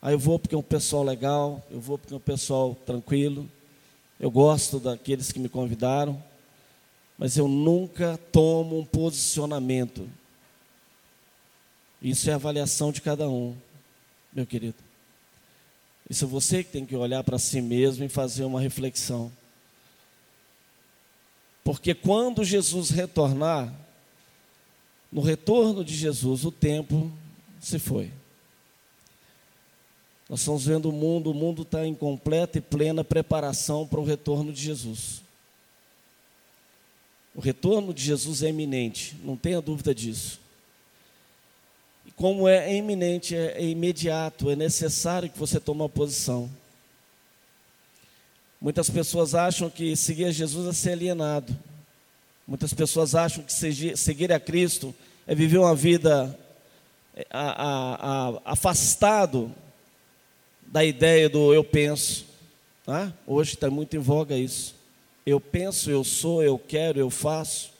aí 0.00 0.14
eu 0.14 0.18
vou 0.18 0.38
porque 0.38 0.54
é 0.54 0.58
um 0.58 0.62
pessoal 0.62 1.02
legal, 1.02 1.62
eu 1.70 1.78
vou 1.78 1.98
porque 1.98 2.14
é 2.14 2.16
um 2.16 2.20
pessoal 2.20 2.74
tranquilo, 2.86 3.46
eu 4.18 4.30
gosto 4.30 4.80
daqueles 4.80 5.30
que 5.32 5.38
me 5.38 5.50
convidaram, 5.50 6.22
mas 7.18 7.36
eu 7.36 7.46
nunca 7.46 8.18
tomo 8.32 8.78
um 8.78 8.86
posicionamento. 8.86 10.08
Isso 12.00 12.30
é 12.30 12.32
avaliação 12.32 12.90
de 12.90 13.02
cada 13.02 13.28
um, 13.28 13.54
meu 14.34 14.46
querido. 14.46 14.76
Isso 16.08 16.24
é 16.24 16.28
você 16.28 16.62
que 16.62 16.70
tem 16.70 16.84
que 16.84 16.96
olhar 16.96 17.22
para 17.24 17.38
si 17.38 17.60
mesmo 17.60 18.04
e 18.04 18.08
fazer 18.08 18.44
uma 18.44 18.60
reflexão. 18.60 19.32
Porque 21.62 21.94
quando 21.94 22.44
Jesus 22.44 22.90
retornar, 22.90 23.72
no 25.10 25.22
retorno 25.22 25.84
de 25.84 25.94
Jesus, 25.94 26.44
o 26.44 26.50
tempo 26.50 27.10
se 27.60 27.78
foi. 27.78 28.10
Nós 30.28 30.40
estamos 30.40 30.66
vendo 30.66 30.90
o 30.90 30.92
mundo, 30.92 31.30
o 31.30 31.34
mundo 31.34 31.62
está 31.62 31.86
em 31.86 31.94
completa 31.94 32.58
e 32.58 32.60
plena 32.60 33.04
preparação 33.04 33.86
para 33.86 34.00
o 34.00 34.04
retorno 34.04 34.52
de 34.52 34.60
Jesus. 34.60 35.22
O 37.34 37.40
retorno 37.40 37.94
de 37.94 38.02
Jesus 38.02 38.42
é 38.42 38.48
iminente, 38.48 39.16
não 39.22 39.36
tenha 39.36 39.60
dúvida 39.60 39.94
disso. 39.94 40.40
Como 42.16 42.48
é 42.48 42.74
iminente, 42.74 43.34
é, 43.34 43.58
é 43.58 43.64
imediato, 43.64 44.50
é 44.50 44.56
necessário 44.56 45.28
que 45.28 45.38
você 45.38 45.58
tome 45.58 45.80
uma 45.82 45.88
posição. 45.88 46.48
Muitas 48.60 48.88
pessoas 48.88 49.34
acham 49.34 49.68
que 49.68 49.94
seguir 49.94 50.24
a 50.24 50.30
Jesus 50.30 50.66
é 50.66 50.72
ser 50.72 50.92
alienado. 50.92 51.54
Muitas 52.46 52.72
pessoas 52.72 53.14
acham 53.14 53.44
que 53.44 53.52
seguir 53.52 54.32
a 54.32 54.40
Cristo 54.40 54.94
é 55.26 55.34
viver 55.34 55.58
uma 55.58 55.74
vida 55.74 56.38
é, 57.14 57.26
a, 57.30 57.50
a, 57.50 58.28
a, 58.28 58.40
afastado 58.44 59.54
da 60.66 60.82
ideia 60.82 61.28
do 61.28 61.52
eu 61.52 61.62
penso. 61.62 62.26
Tá? 62.86 63.12
Hoje 63.26 63.54
está 63.54 63.68
muito 63.68 63.96
em 63.96 64.00
voga 64.00 64.34
isso. 64.34 64.74
Eu 65.26 65.38
penso, 65.38 65.90
eu 65.90 66.02
sou, 66.02 66.42
eu 66.42 66.58
quero, 66.58 66.98
eu 66.98 67.10
faço. 67.10 67.73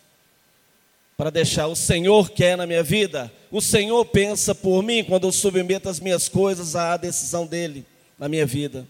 Para 1.16 1.30
deixar 1.30 1.68
o 1.68 1.76
Senhor 1.76 2.30
quer 2.30 2.56
na 2.56 2.66
minha 2.66 2.83
vida, 2.83 3.33
o 3.50 3.61
Senhor 3.61 4.04
pensa 4.06 4.54
por 4.54 4.83
mim 4.83 5.04
quando 5.04 5.28
eu 5.28 5.33
submeto 5.33 5.88
as 5.88 6.00
minhas 6.00 6.28
coisas 6.28 6.75
à 6.75 6.97
decisão 6.97 7.47
dele 7.47 7.87
na 8.18 8.28
minha 8.28 8.44
vida. 8.44 8.87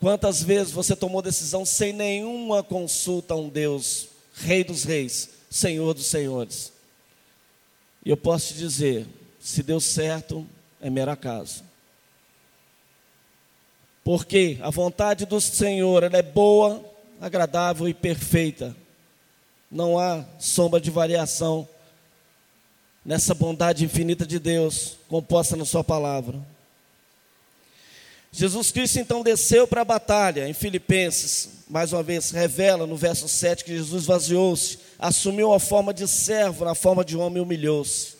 Quantas 0.00 0.42
vezes 0.42 0.72
você 0.72 0.94
tomou 0.94 1.22
decisão 1.22 1.64
sem 1.64 1.92
nenhuma 1.92 2.62
consulta 2.62 3.34
a 3.34 3.36
um 3.36 3.48
Deus, 3.48 4.08
Rei 4.34 4.62
dos 4.64 4.84
Reis, 4.84 5.30
Senhor 5.50 5.94
dos 5.94 6.06
Senhores? 6.06 6.72
E 8.04 8.10
eu 8.10 8.16
posso 8.16 8.48
te 8.48 8.58
dizer: 8.58 9.06
se 9.40 9.62
deu 9.62 9.80
certo, 9.80 10.46
é 10.80 10.90
mero 10.90 11.10
acaso. 11.10 11.64
Porque 14.04 14.58
a 14.62 14.70
vontade 14.70 15.26
do 15.26 15.40
Senhor 15.40 16.02
ela 16.02 16.16
é 16.16 16.22
boa, 16.22 16.84
agradável 17.20 17.88
e 17.88 17.94
perfeita. 17.94 18.74
Não 19.70 19.98
há 19.98 20.24
sombra 20.38 20.80
de 20.80 20.90
variação 20.90 21.68
nessa 23.04 23.34
bondade 23.34 23.84
infinita 23.84 24.26
de 24.26 24.38
Deus 24.38 24.96
composta 25.08 25.56
na 25.56 25.64
Sua 25.64 25.82
palavra. 25.82 26.38
Jesus 28.30 28.70
Cristo 28.70 28.98
então 28.98 29.22
desceu 29.22 29.66
para 29.66 29.80
a 29.80 29.84
batalha, 29.84 30.48
em 30.48 30.52
Filipenses, 30.52 31.64
mais 31.68 31.92
uma 31.92 32.02
vez, 32.02 32.30
revela 32.30 32.86
no 32.86 32.96
verso 32.96 33.28
7 33.28 33.64
que 33.64 33.76
Jesus 33.76 34.04
vaziou-se, 34.04 34.78
assumiu 34.98 35.52
a 35.52 35.58
forma 35.58 35.92
de 35.92 36.06
servo, 36.06 36.64
na 36.64 36.74
forma 36.74 37.04
de 37.04 37.16
homem 37.16 37.42
humilhou-se. 37.42 38.16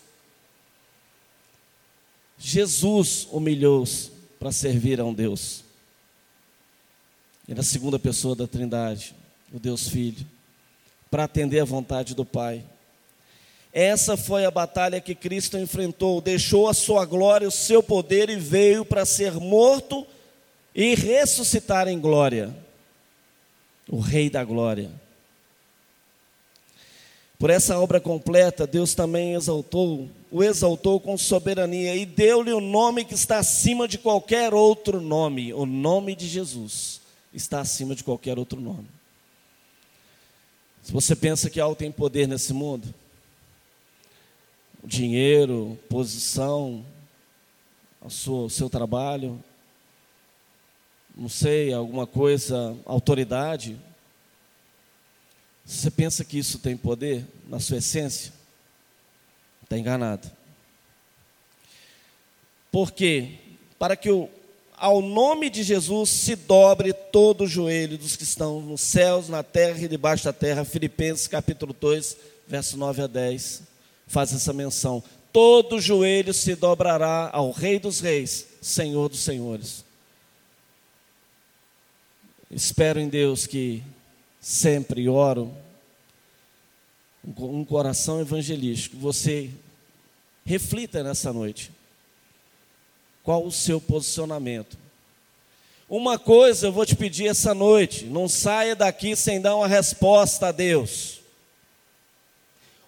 Jesus 2.38 3.28
humilhou-se 3.31 4.11
para 4.38 4.52
servir 4.52 5.00
a 5.00 5.05
um 5.05 5.12
Deus. 5.12 5.64
E 7.47 7.55
na 7.55 7.62
segunda 7.62 7.99
pessoa 7.99 8.37
da 8.37 8.47
Trindade, 8.47 9.14
o 9.52 9.59
Deus 9.59 9.88
Filho, 9.88 10.26
para 11.11 11.25
atender 11.25 11.61
à 11.61 11.65
vontade 11.65 12.15
do 12.15 12.25
Pai. 12.25 12.65
Essa 13.73 14.17
foi 14.17 14.45
a 14.45 14.50
batalha 14.50 15.00
que 15.00 15.15
Cristo 15.15 15.59
enfrentou, 15.59 16.21
deixou 16.21 16.69
a 16.69 16.75
sua 16.75 17.05
glória, 17.05 17.47
o 17.47 17.53
seu 17.53 17.83
poder 17.83 18.31
e 18.31 18.37
veio 18.37 18.85
para 18.85 19.05
ser 19.05 19.35
morto 19.35 20.07
e 20.75 20.95
ressuscitar 20.95 21.87
em 21.88 21.99
glória. 21.99 22.55
O 23.88 24.00
Rei 24.00 24.29
da 24.29 24.45
Glória. 24.45 24.91
Por 27.38 27.50
essa 27.50 27.79
obra 27.79 28.00
completa, 28.00 28.67
Deus 28.67 28.95
também 28.95 29.35
exaltou, 29.35 30.09
o 30.31 30.43
exaltou 30.43 30.99
com 30.99 31.17
soberania 31.17 31.95
e 31.95 32.05
deu-lhe 32.05 32.53
o 32.53 32.61
nome 32.61 33.05
que 33.05 33.15
está 33.15 33.38
acima 33.38 33.87
de 33.87 33.97
qualquer 33.97 34.53
outro 34.53 35.00
nome. 35.00 35.55
O 35.55 35.65
nome 35.65 36.17
de 36.17 36.27
Jesus 36.27 37.00
está 37.33 37.61
acima 37.61 37.95
de 37.95 38.03
qualquer 38.03 38.38
outro 38.38 38.61
nome. 38.61 38.98
Se 40.88 40.95
você 40.95 41.14
pensa 41.14 41.50
que 41.50 41.61
algo 41.61 41.76
tem 41.76 41.92
poder 41.92 42.26
nesse 42.26 42.54
mundo, 42.54 42.95
dinheiro, 44.83 45.78
posição, 45.87 46.83
ao 48.00 48.09
seu, 48.09 48.49
seu 48.49 48.71
trabalho, 48.71 49.38
não 51.14 51.28
sei, 51.28 51.75
alguma 51.75 52.07
coisa, 52.07 52.75
autoridade. 52.87 53.78
Você 55.62 55.90
pensa 55.90 56.25
que 56.25 56.38
isso 56.38 56.59
tem 56.59 56.75
poder 56.75 57.23
na 57.47 57.61
sua 57.61 57.76
essência? 57.76 58.33
Está 59.62 59.76
enganado. 59.76 60.30
Por 62.73 62.92
quê? 62.92 63.35
Para 63.78 63.95
que 63.95 64.11
o, 64.11 64.30
ao 64.80 65.00
nome 65.02 65.50
de 65.50 65.62
Jesus 65.62 66.11
se 66.11 66.37
dobre 66.37 66.92
todo 66.92 67.44
o 67.44 67.47
joelho 67.47 67.99
dos 67.99 68.16
que 68.16 68.23
estão 68.23 68.61
nos 68.61 68.80
céus, 68.80 69.28
na 69.28 69.42
terra 69.42 69.82
e 69.82 69.88
debaixo 69.88 70.25
da 70.25 70.32
terra. 70.32 70.64
Filipenses 70.64 71.26
capítulo 71.26 71.75
2, 71.78 72.16
verso 72.47 72.76
9 72.76 73.02
a 73.02 73.06
10, 73.06 73.62
faz 74.06 74.32
essa 74.32 74.52
menção. 74.52 75.02
Todo 75.32 75.80
joelho 75.80 76.32
se 76.32 76.54
dobrará 76.54 77.30
ao 77.32 77.50
Rei 77.50 77.78
dos 77.78 78.00
Reis, 78.00 78.47
Senhor 78.61 79.08
dos 79.08 79.20
Senhores. 79.20 79.85
Espero 82.50 82.99
em 82.99 83.08
Deus 83.08 83.47
que 83.47 83.82
sempre 84.40 85.08
oro 85.08 85.54
um 87.37 87.64
coração 87.64 88.20
evangelístico. 88.20 88.97
Você 88.97 89.50
reflita 90.44 91.02
nessa 91.02 91.32
noite. 91.32 91.70
Qual 93.28 93.44
o 93.44 93.52
seu 93.52 93.78
posicionamento? 93.78 94.78
Uma 95.87 96.18
coisa 96.18 96.68
eu 96.68 96.73
vou 96.73 96.87
te 96.87 96.97
pedir 96.97 97.26
essa 97.26 97.52
noite: 97.52 98.06
não 98.06 98.26
saia 98.26 98.75
daqui 98.75 99.14
sem 99.14 99.38
dar 99.38 99.54
uma 99.54 99.68
resposta 99.68 100.47
a 100.47 100.50
Deus. 100.50 101.20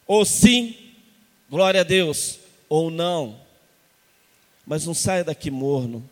Ou 0.07 0.25
sim, 0.25 0.75
glória 1.51 1.83
a 1.83 1.85
Deus, 1.85 2.39
ou 2.71 2.91
não. 2.91 3.39
Mas 4.67 4.87
não 4.87 4.95
saia 4.95 5.23
daqui 5.23 5.51
morno. 5.51 6.09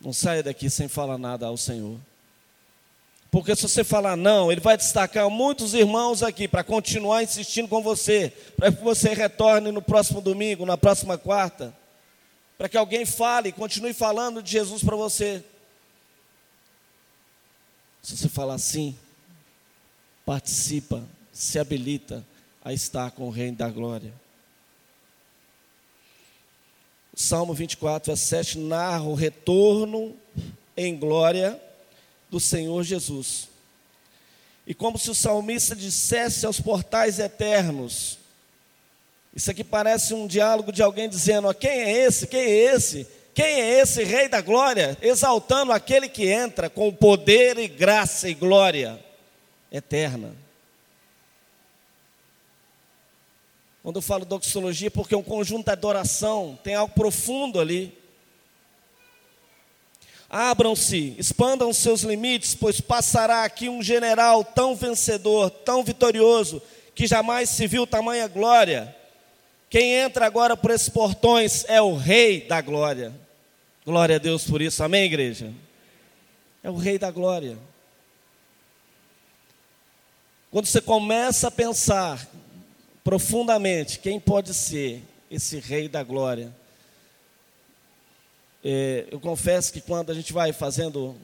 Não 0.00 0.14
saia 0.14 0.42
daqui 0.42 0.70
sem 0.70 0.88
falar 0.88 1.18
nada 1.18 1.44
ao 1.44 1.58
Senhor. 1.58 1.98
Porque 3.30 3.54
se 3.54 3.68
você 3.68 3.84
falar 3.84 4.16
não, 4.16 4.50
ele 4.50 4.62
vai 4.62 4.78
destacar 4.78 5.28
muitos 5.28 5.74
irmãos 5.74 6.22
aqui 6.22 6.48
para 6.48 6.64
continuar 6.64 7.22
insistindo 7.22 7.68
com 7.68 7.82
você, 7.82 8.32
para 8.56 8.72
que 8.72 8.82
você 8.82 9.12
retorne 9.12 9.70
no 9.70 9.82
próximo 9.82 10.22
domingo, 10.22 10.64
na 10.64 10.78
próxima 10.78 11.18
quarta 11.18 11.83
para 12.56 12.68
que 12.68 12.76
alguém 12.76 13.04
fale, 13.04 13.52
continue 13.52 13.92
falando 13.92 14.42
de 14.42 14.50
Jesus 14.50 14.82
para 14.82 14.96
você. 14.96 15.44
Se 18.02 18.16
você 18.16 18.28
falar 18.28 18.54
assim, 18.54 18.96
participa, 20.24 21.02
se 21.32 21.58
habilita 21.58 22.24
a 22.62 22.72
estar 22.72 23.10
com 23.10 23.26
o 23.26 23.30
Reino 23.30 23.56
da 23.56 23.68
Glória. 23.68 24.12
O 27.12 27.20
Salmo 27.20 27.54
24, 27.54 28.08
verso 28.08 28.26
7 28.26 28.58
narra 28.58 29.04
o 29.04 29.14
retorno 29.14 30.16
em 30.76 30.96
glória 30.96 31.60
do 32.28 32.40
Senhor 32.40 32.82
Jesus. 32.82 33.48
E 34.66 34.74
como 34.74 34.98
se 34.98 35.10
o 35.10 35.14
salmista 35.14 35.76
dissesse 35.76 36.46
aos 36.46 36.58
portais 36.60 37.18
eternos: 37.18 38.18
isso 39.34 39.50
aqui 39.50 39.64
parece 39.64 40.14
um 40.14 40.26
diálogo 40.26 40.70
de 40.70 40.82
alguém 40.82 41.08
dizendo: 41.08 41.52
quem 41.54 41.70
é 41.70 42.06
esse? 42.06 42.26
Quem 42.26 42.40
é 42.40 42.74
esse? 42.74 43.06
Quem 43.34 43.60
é 43.60 43.80
esse 43.80 44.04
Rei 44.04 44.28
da 44.28 44.40
Glória? 44.40 44.96
Exaltando 45.02 45.72
aquele 45.72 46.08
que 46.08 46.28
entra 46.28 46.70
com 46.70 46.94
poder 46.94 47.58
e 47.58 47.66
graça 47.66 48.28
e 48.28 48.34
glória 48.34 49.02
eterna. 49.72 50.36
Quando 53.82 53.96
eu 53.96 54.02
falo 54.02 54.24
doxologia, 54.24 54.90
porque 54.90 55.14
é 55.14 55.18
um 55.18 55.22
conjunto 55.22 55.64
de 55.64 55.72
adoração, 55.72 56.56
tem 56.62 56.76
algo 56.76 56.94
profundo 56.94 57.60
ali. 57.60 57.92
Abram-se, 60.30 61.14
expandam 61.18 61.72
seus 61.72 62.02
limites, 62.02 62.54
pois 62.54 62.80
passará 62.80 63.44
aqui 63.44 63.68
um 63.68 63.82
general 63.82 64.44
tão 64.44 64.74
vencedor, 64.76 65.50
tão 65.50 65.82
vitorioso, 65.82 66.62
que 66.94 67.06
jamais 67.06 67.50
se 67.50 67.66
viu 67.66 67.86
tamanha 67.86 68.26
glória. 68.28 68.94
Quem 69.74 69.92
entra 69.92 70.24
agora 70.24 70.56
por 70.56 70.70
esses 70.70 70.88
portões 70.88 71.64
é 71.66 71.82
o 71.82 71.96
Rei 71.96 72.42
da 72.42 72.60
Glória. 72.60 73.12
Glória 73.84 74.14
a 74.14 74.18
Deus 74.20 74.44
por 74.46 74.62
isso, 74.62 74.84
amém, 74.84 75.02
igreja? 75.02 75.52
É 76.62 76.70
o 76.70 76.76
Rei 76.76 76.96
da 76.96 77.10
Glória. 77.10 77.58
Quando 80.48 80.66
você 80.66 80.80
começa 80.80 81.48
a 81.48 81.50
pensar 81.50 82.24
profundamente 83.02 83.98
quem 83.98 84.20
pode 84.20 84.54
ser 84.54 85.02
esse 85.28 85.58
Rei 85.58 85.88
da 85.88 86.04
Glória, 86.04 86.54
é, 88.64 89.08
eu 89.10 89.18
confesso 89.18 89.72
que 89.72 89.80
quando 89.80 90.12
a 90.12 90.14
gente 90.14 90.32
vai 90.32 90.52
fazendo, 90.52 91.16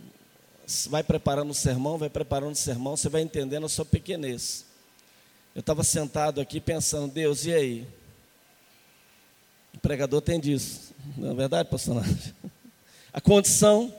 vai 0.89 1.05
preparando 1.05 1.51
o 1.51 1.55
sermão, 1.55 1.97
vai 1.97 2.11
preparando 2.11 2.55
o 2.55 2.59
sermão, 2.59 2.97
você 2.97 3.09
vai 3.09 3.23
entendendo 3.23 3.67
a 3.67 3.69
sua 3.69 3.85
pequenez. 3.85 4.65
Eu 5.55 5.61
estava 5.61 5.85
sentado 5.85 6.41
aqui 6.41 6.61
pensando, 6.61 7.13
Deus, 7.13 7.47
e 7.47 7.55
aí? 7.55 8.00
O 9.91 9.93
pregador 9.93 10.21
tem 10.21 10.39
disso. 10.39 10.95
Não 11.17 11.33
é 11.33 11.35
verdade, 11.35 11.69
pastor 11.69 12.01
A 13.13 13.21
condição, 13.21 13.93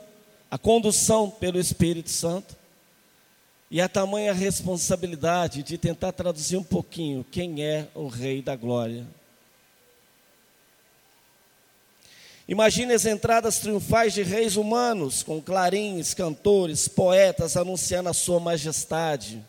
a 0.50 0.56
condução 0.56 1.28
pelo 1.28 1.60
Espírito 1.60 2.08
Santo 2.08 2.56
e 3.70 3.78
a 3.78 3.90
tamanha 3.90 4.32
responsabilidade 4.32 5.62
de 5.62 5.76
tentar 5.76 6.12
traduzir 6.12 6.56
um 6.56 6.64
pouquinho 6.64 7.26
quem 7.30 7.62
é 7.62 7.88
o 7.94 8.08
Rei 8.08 8.40
da 8.40 8.56
Glória. 8.56 9.06
Imagine 12.48 12.94
as 12.94 13.04
entradas 13.04 13.58
triunfais 13.58 14.14
de 14.14 14.22
reis 14.22 14.56
humanos, 14.56 15.22
com 15.22 15.42
clarins, 15.42 16.14
cantores, 16.14 16.88
poetas 16.88 17.54
anunciando 17.54 18.08
a 18.08 18.14
sua 18.14 18.40
majestade. 18.40 19.44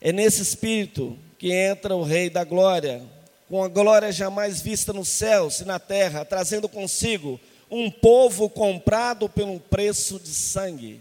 É 0.00 0.12
nesse 0.12 0.40
espírito 0.40 1.18
que 1.38 1.52
entra 1.52 1.94
o 1.94 2.02
Rei 2.02 2.30
da 2.30 2.42
Glória, 2.42 3.02
com 3.48 3.64
a 3.64 3.68
glória 3.68 4.12
jamais 4.12 4.60
vista 4.60 4.92
nos 4.92 5.08
céus 5.08 5.60
e 5.60 5.64
na 5.64 5.78
terra, 5.78 6.24
trazendo 6.24 6.68
consigo 6.68 7.40
um 7.70 7.90
povo 7.90 8.48
comprado 8.48 9.28
pelo 9.28 9.58
preço 9.58 10.18
de 10.20 10.34
sangue. 10.34 11.00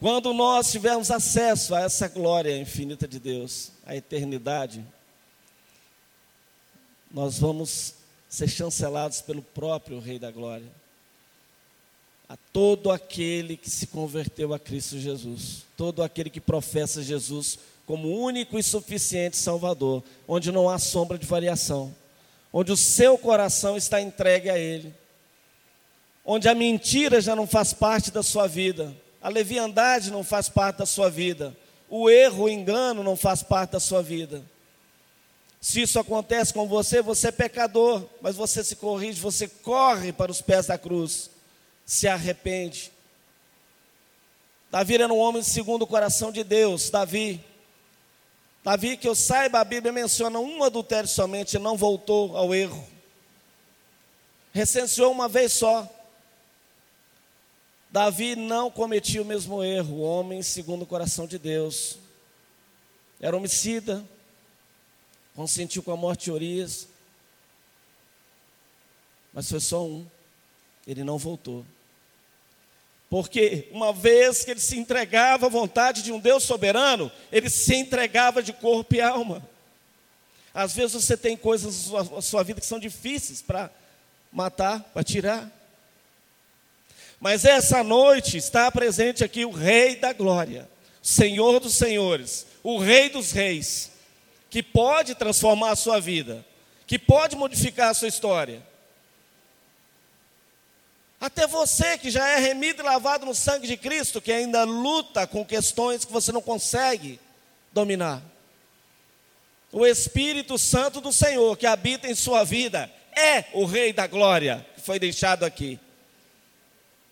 Quando 0.00 0.34
nós 0.34 0.72
tivermos 0.72 1.12
acesso 1.12 1.76
a 1.76 1.82
essa 1.82 2.08
glória 2.08 2.58
infinita 2.58 3.06
de 3.06 3.20
Deus, 3.20 3.70
a 3.86 3.94
eternidade, 3.94 4.84
nós 7.08 7.38
vamos 7.38 7.94
ser 8.28 8.48
chancelados 8.48 9.20
pelo 9.20 9.42
próprio 9.42 10.00
Rei 10.00 10.18
da 10.18 10.30
Glória. 10.30 10.66
A 12.28 12.36
todo 12.52 12.90
aquele 12.90 13.56
que 13.56 13.70
se 13.70 13.86
converteu 13.86 14.52
a 14.52 14.58
Cristo 14.58 14.98
Jesus, 14.98 15.66
todo 15.76 16.02
aquele 16.02 16.30
que 16.30 16.40
professa 16.40 17.00
Jesus 17.02 17.58
como 17.86 18.08
único 18.08 18.58
e 18.58 18.62
suficiente 18.62 19.36
Salvador, 19.36 20.02
onde 20.26 20.52
não 20.52 20.68
há 20.68 20.78
sombra 20.78 21.18
de 21.18 21.26
variação, 21.26 21.94
onde 22.52 22.72
o 22.72 22.76
seu 22.76 23.18
coração 23.18 23.76
está 23.76 24.00
entregue 24.00 24.48
a 24.50 24.58
Ele, 24.58 24.94
onde 26.24 26.48
a 26.48 26.54
mentira 26.54 27.20
já 27.20 27.34
não 27.34 27.46
faz 27.46 27.72
parte 27.72 28.10
da 28.10 28.22
sua 28.22 28.46
vida, 28.46 28.94
a 29.20 29.28
leviandade 29.28 30.10
não 30.10 30.24
faz 30.24 30.48
parte 30.48 30.78
da 30.78 30.86
sua 30.86 31.10
vida, 31.10 31.56
o 31.88 32.08
erro, 32.08 32.44
o 32.44 32.48
engano 32.48 33.02
não 33.02 33.16
faz 33.16 33.42
parte 33.42 33.72
da 33.72 33.80
sua 33.80 34.02
vida. 34.02 34.42
Se 35.60 35.82
isso 35.82 35.98
acontece 35.98 36.52
com 36.52 36.66
você, 36.66 37.00
você 37.00 37.28
é 37.28 37.32
pecador, 37.32 38.04
mas 38.20 38.34
você 38.34 38.64
se 38.64 38.74
corrige, 38.74 39.20
você 39.20 39.46
corre 39.46 40.12
para 40.12 40.32
os 40.32 40.40
pés 40.40 40.66
da 40.66 40.76
cruz, 40.76 41.30
se 41.86 42.08
arrepende. 42.08 42.90
Davi 44.72 44.94
era 44.94 45.12
um 45.12 45.18
homem 45.18 45.42
segundo 45.42 45.82
o 45.82 45.86
coração 45.86 46.32
de 46.32 46.42
Deus. 46.42 46.88
Davi 46.90 47.44
Davi, 48.64 48.96
que 48.96 49.08
eu 49.08 49.14
saiba, 49.14 49.58
a 49.58 49.64
Bíblia 49.64 49.92
menciona 49.92 50.38
um 50.38 50.62
adultério 50.62 51.08
somente 51.08 51.58
não 51.58 51.76
voltou 51.76 52.36
ao 52.36 52.54
erro. 52.54 52.86
Recenseou 54.52 55.10
uma 55.10 55.28
vez 55.28 55.52
só. 55.52 55.88
Davi 57.90 58.36
não 58.36 58.70
cometia 58.70 59.20
o 59.20 59.24
mesmo 59.24 59.62
erro, 59.64 60.00
homem 60.00 60.42
segundo 60.42 60.82
o 60.82 60.86
coração 60.86 61.26
de 61.26 61.38
Deus. 61.38 61.98
Era 63.20 63.36
homicida, 63.36 64.04
consentiu 65.34 65.82
com 65.82 65.92
a 65.92 65.96
morte 65.96 66.24
de 66.24 66.32
Urias, 66.32 66.88
mas 69.32 69.48
foi 69.48 69.60
só 69.60 69.84
um, 69.84 70.06
ele 70.86 71.02
não 71.02 71.18
voltou. 71.18 71.66
Porque 73.12 73.68
uma 73.72 73.92
vez 73.92 74.42
que 74.42 74.52
ele 74.52 74.58
se 74.58 74.78
entregava 74.78 75.44
à 75.44 75.50
vontade 75.50 76.00
de 76.00 76.10
um 76.10 76.18
Deus 76.18 76.44
soberano, 76.44 77.12
ele 77.30 77.50
se 77.50 77.74
entregava 77.74 78.42
de 78.42 78.54
corpo 78.54 78.94
e 78.94 79.02
alma. 79.02 79.46
Às 80.54 80.72
vezes 80.72 80.94
você 80.94 81.14
tem 81.14 81.36
coisas 81.36 81.90
na 81.90 82.22
sua, 82.22 82.42
vida 82.42 82.58
que 82.58 82.66
são 82.66 82.78
difíceis 82.78 83.42
para 83.42 83.70
matar, 84.32 84.80
para 84.94 85.04
tirar. 85.04 85.46
Mas 87.20 87.44
essa 87.44 87.84
noite 87.84 88.38
está 88.38 88.72
presente 88.72 89.22
aqui 89.22 89.44
o 89.44 89.50
Rei 89.50 89.94
da 89.96 90.14
Glória, 90.14 90.66
Senhor 91.02 91.60
dos 91.60 91.74
Senhores, 91.74 92.46
o 92.62 92.78
Rei 92.78 93.10
dos 93.10 93.30
Reis, 93.30 93.90
que 94.48 94.62
pode 94.62 95.14
transformar 95.14 95.72
a 95.72 95.76
sua 95.76 96.00
vida. 96.00 96.42
que 96.86 96.98
pode 96.98 97.36
modificar 97.36 97.90
a 97.90 97.94
sua 97.94 98.08
história. 98.08 98.62
Até 101.22 101.46
você 101.46 101.96
que 101.96 102.10
já 102.10 102.28
é 102.30 102.40
remido 102.40 102.82
e 102.82 102.84
lavado 102.84 103.24
no 103.24 103.32
sangue 103.32 103.68
de 103.68 103.76
Cristo, 103.76 104.20
que 104.20 104.32
ainda 104.32 104.64
luta 104.64 105.24
com 105.24 105.44
questões 105.44 106.04
que 106.04 106.10
você 106.10 106.32
não 106.32 106.42
consegue 106.42 107.20
dominar. 107.72 108.20
O 109.70 109.86
Espírito 109.86 110.58
Santo 110.58 111.00
do 111.00 111.12
Senhor 111.12 111.56
que 111.56 111.64
habita 111.64 112.10
em 112.10 112.14
sua 112.16 112.42
vida 112.42 112.90
é 113.16 113.44
o 113.52 113.64
Rei 113.64 113.92
da 113.92 114.08
Glória, 114.08 114.66
que 114.74 114.80
foi 114.80 114.98
deixado 114.98 115.44
aqui. 115.44 115.78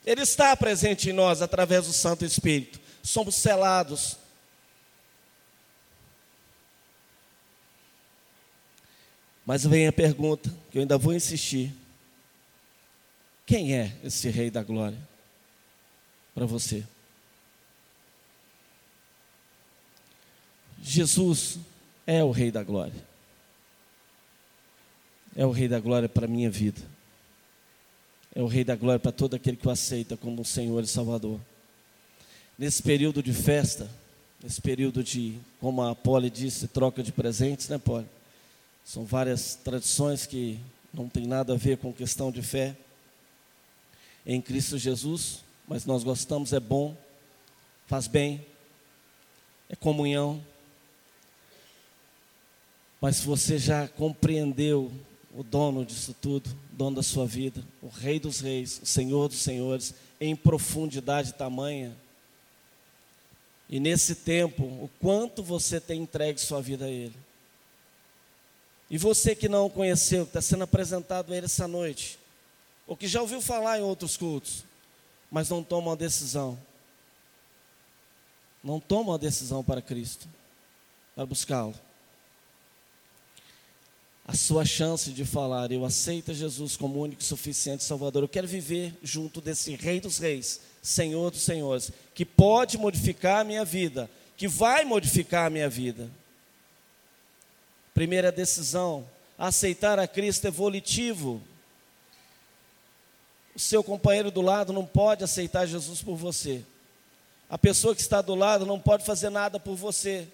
Ele 0.04 0.22
está 0.22 0.56
presente 0.56 1.10
em 1.10 1.12
nós 1.12 1.40
através 1.40 1.86
do 1.86 1.92
Santo 1.92 2.24
Espírito. 2.24 2.80
Somos 3.04 3.36
selados. 3.36 4.16
Mas 9.46 9.64
vem 9.64 9.86
a 9.86 9.92
pergunta, 9.92 10.52
que 10.68 10.78
eu 10.78 10.82
ainda 10.82 10.98
vou 10.98 11.14
insistir. 11.14 11.79
Quem 13.50 13.74
é 13.74 13.92
esse 14.04 14.30
Rei 14.30 14.48
da 14.48 14.62
Glória 14.62 14.96
para 16.32 16.46
você? 16.46 16.84
Jesus 20.80 21.58
é 22.06 22.22
o 22.22 22.30
Rei 22.30 22.52
da 22.52 22.62
Glória. 22.62 23.04
É 25.34 25.44
o 25.44 25.50
Rei 25.50 25.66
da 25.66 25.80
Glória 25.80 26.08
para 26.08 26.26
a 26.26 26.28
minha 26.28 26.48
vida. 26.48 26.80
É 28.36 28.40
o 28.40 28.46
Rei 28.46 28.62
da 28.62 28.76
Glória 28.76 29.00
para 29.00 29.10
todo 29.10 29.34
aquele 29.34 29.56
que 29.56 29.66
o 29.66 29.70
aceita 29.72 30.16
como 30.16 30.44
Senhor 30.44 30.84
e 30.84 30.86
Salvador. 30.86 31.40
Nesse 32.56 32.80
período 32.80 33.20
de 33.20 33.32
festa, 33.32 33.90
nesse 34.40 34.62
período 34.62 35.02
de, 35.02 35.36
como 35.58 35.82
a 35.82 35.92
Poli 35.92 36.30
disse, 36.30 36.68
troca 36.68 37.02
de 37.02 37.10
presentes, 37.10 37.68
né, 37.68 37.78
Poli? 37.78 38.06
São 38.84 39.04
várias 39.04 39.56
tradições 39.56 40.24
que 40.24 40.60
não 40.94 41.08
tem 41.08 41.26
nada 41.26 41.54
a 41.54 41.56
ver 41.56 41.78
com 41.78 41.92
questão 41.92 42.30
de 42.30 42.42
fé 42.42 42.76
em 44.24 44.40
Cristo 44.40 44.78
Jesus, 44.78 45.40
mas 45.66 45.84
nós 45.84 46.02
gostamos, 46.02 46.52
é 46.52 46.60
bom, 46.60 46.96
faz 47.86 48.06
bem, 48.06 48.44
é 49.68 49.76
comunhão. 49.76 50.44
Mas 53.00 53.16
se 53.16 53.26
você 53.26 53.58
já 53.58 53.88
compreendeu 53.88 54.92
o 55.34 55.42
dono 55.42 55.84
disso 55.84 56.14
tudo, 56.20 56.50
o 56.72 56.76
dono 56.76 56.96
da 56.96 57.02
sua 57.02 57.26
vida, 57.26 57.64
o 57.80 57.88
Rei 57.88 58.18
dos 58.18 58.40
Reis, 58.40 58.80
o 58.82 58.86
Senhor 58.86 59.28
dos 59.28 59.38
Senhores, 59.38 59.94
em 60.20 60.36
profundidade 60.36 61.32
tamanha, 61.34 61.96
e 63.70 63.78
nesse 63.78 64.16
tempo, 64.16 64.64
o 64.64 64.90
quanto 65.00 65.44
você 65.44 65.80
tem 65.80 66.02
entregue 66.02 66.40
sua 66.40 66.60
vida 66.60 66.86
a 66.86 66.90
Ele. 66.90 67.14
E 68.90 68.98
você 68.98 69.36
que 69.36 69.48
não 69.48 69.66
o 69.66 69.70
conheceu, 69.70 70.24
que 70.24 70.30
está 70.30 70.42
sendo 70.42 70.64
apresentado 70.64 71.32
a 71.32 71.36
Ele 71.36 71.46
essa 71.46 71.68
noite, 71.68 72.18
ou 72.90 72.96
que 72.96 73.06
já 73.06 73.20
ouviu 73.20 73.40
falar 73.40 73.78
em 73.78 73.82
outros 73.82 74.16
cultos, 74.16 74.64
mas 75.30 75.48
não 75.48 75.62
toma 75.62 75.90
uma 75.90 75.96
decisão. 75.96 76.58
Não 78.64 78.80
toma 78.80 79.12
uma 79.12 79.18
decisão 79.18 79.62
para 79.62 79.80
Cristo, 79.80 80.28
para 81.14 81.24
buscá-lo. 81.24 81.72
A 84.26 84.34
sua 84.34 84.64
chance 84.64 85.12
de 85.12 85.24
falar, 85.24 85.70
eu 85.70 85.84
aceito 85.84 86.34
Jesus 86.34 86.76
como 86.76 87.00
único 87.00 87.22
suficiente 87.22 87.84
Salvador, 87.84 88.24
eu 88.24 88.28
quero 88.28 88.48
viver 88.48 88.92
junto 89.04 89.40
desse 89.40 89.76
Rei 89.76 90.00
dos 90.00 90.18
Reis, 90.18 90.60
Senhor 90.82 91.30
dos 91.30 91.42
Senhores, 91.42 91.92
que 92.12 92.24
pode 92.24 92.76
modificar 92.76 93.42
a 93.42 93.44
minha 93.44 93.64
vida, 93.64 94.10
que 94.36 94.48
vai 94.48 94.84
modificar 94.84 95.46
a 95.46 95.50
minha 95.50 95.68
vida. 95.68 96.10
Primeira 97.94 98.32
decisão, 98.32 99.08
aceitar 99.38 99.96
a 100.00 100.08
Cristo 100.08 100.48
é 100.48 100.50
volitivo, 100.50 101.40
seu 103.60 103.84
companheiro 103.84 104.30
do 104.30 104.40
lado 104.40 104.72
não 104.72 104.86
pode 104.86 105.22
aceitar 105.22 105.66
Jesus 105.66 106.02
por 106.02 106.16
você. 106.16 106.64
A 107.48 107.58
pessoa 107.58 107.94
que 107.94 108.00
está 108.00 108.22
do 108.22 108.34
lado 108.34 108.64
não 108.64 108.80
pode 108.80 109.04
fazer 109.04 109.28
nada 109.28 109.60
por 109.60 109.76
você. 109.76 110.26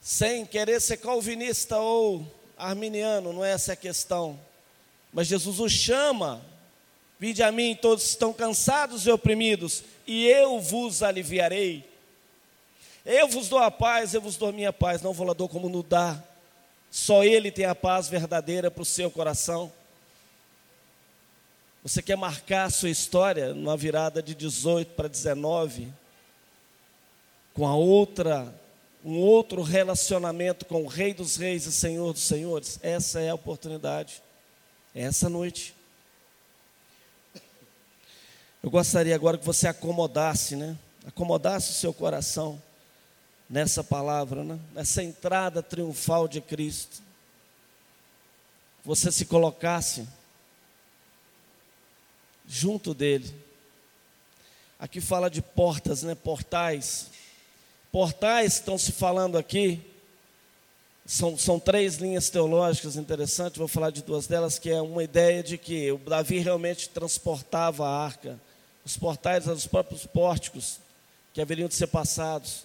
Sem 0.00 0.44
querer 0.44 0.80
ser 0.80 0.96
calvinista 0.96 1.78
ou 1.78 2.26
arminiano, 2.58 3.32
não 3.32 3.44
é 3.44 3.52
essa 3.52 3.74
a 3.74 3.76
questão. 3.76 4.38
Mas 5.12 5.28
Jesus 5.28 5.60
o 5.60 5.68
chama. 5.68 6.42
Vinde 7.18 7.42
a 7.42 7.52
mim, 7.52 7.78
todos 7.80 8.04
estão 8.04 8.32
cansados 8.32 9.06
e 9.06 9.10
oprimidos, 9.10 9.84
e 10.06 10.26
eu 10.26 10.60
vos 10.60 11.02
aliviarei. 11.02 11.88
Eu 13.06 13.28
vos 13.28 13.48
dou 13.48 13.60
a 13.60 13.70
paz, 13.70 14.12
eu 14.12 14.20
vos 14.20 14.36
dou 14.36 14.48
a 14.48 14.52
minha 14.52 14.72
paz, 14.72 15.00
não 15.00 15.12
vou 15.12 15.26
lá 15.26 15.32
dou 15.32 15.48
como 15.48 15.68
no 15.68 15.82
dá. 15.82 16.22
Só 16.94 17.24
Ele 17.24 17.50
tem 17.50 17.64
a 17.64 17.74
paz 17.74 18.08
verdadeira 18.08 18.70
para 18.70 18.82
o 18.84 18.84
seu 18.84 19.10
coração. 19.10 19.72
Você 21.82 22.00
quer 22.00 22.16
marcar 22.16 22.66
a 22.66 22.70
sua 22.70 22.88
história 22.88 23.52
numa 23.52 23.76
virada 23.76 24.22
de 24.22 24.32
18 24.32 24.94
para 24.94 25.08
19, 25.08 25.92
com 27.52 27.66
a 27.66 27.74
outra, 27.74 28.54
um 29.04 29.18
outro 29.18 29.60
relacionamento 29.60 30.64
com 30.66 30.84
o 30.84 30.86
Rei 30.86 31.12
dos 31.12 31.34
Reis 31.34 31.66
e 31.66 31.72
Senhor 31.72 32.12
dos 32.12 32.22
Senhores? 32.22 32.78
Essa 32.80 33.20
é 33.20 33.30
a 33.30 33.34
oportunidade, 33.34 34.22
é 34.94 35.02
essa 35.02 35.28
noite. 35.28 35.74
Eu 38.62 38.70
gostaria 38.70 39.16
agora 39.16 39.36
que 39.36 39.44
você 39.44 39.66
acomodasse, 39.66 40.54
né? 40.54 40.78
Acomodasse 41.04 41.72
o 41.72 41.74
seu 41.74 41.92
coração 41.92 42.62
nessa 43.48 43.84
palavra, 43.84 44.42
né? 44.42 44.58
nessa 44.72 45.02
entrada 45.02 45.62
triunfal 45.62 46.26
de 46.26 46.40
Cristo. 46.40 47.02
Você 48.84 49.10
se 49.10 49.24
colocasse 49.24 50.06
junto 52.46 52.92
dele. 52.92 53.34
Aqui 54.78 55.00
fala 55.00 55.30
de 55.30 55.40
portas, 55.40 56.02
né? 56.02 56.14
Portais. 56.14 57.08
Portais 57.90 58.54
estão 58.54 58.76
se 58.76 58.92
falando 58.92 59.38
aqui. 59.38 59.80
São, 61.06 61.36
são 61.36 61.60
três 61.60 61.96
linhas 61.96 62.30
teológicas 62.30 62.96
interessantes, 62.96 63.58
vou 63.58 63.68
falar 63.68 63.90
de 63.90 64.02
duas 64.02 64.26
delas, 64.26 64.58
que 64.58 64.70
é 64.70 64.80
uma 64.80 65.04
ideia 65.04 65.42
de 65.42 65.58
que 65.58 65.92
o 65.92 65.98
Davi 65.98 66.38
realmente 66.38 66.88
transportava 66.88 67.86
a 67.86 68.04
arca. 68.04 68.40
Os 68.84 68.96
portais 68.96 69.44
eram 69.44 69.56
os 69.56 69.66
próprios 69.66 70.06
pórticos 70.06 70.78
que 71.34 71.42
haveriam 71.42 71.68
de 71.68 71.74
ser 71.74 71.88
passados. 71.88 72.64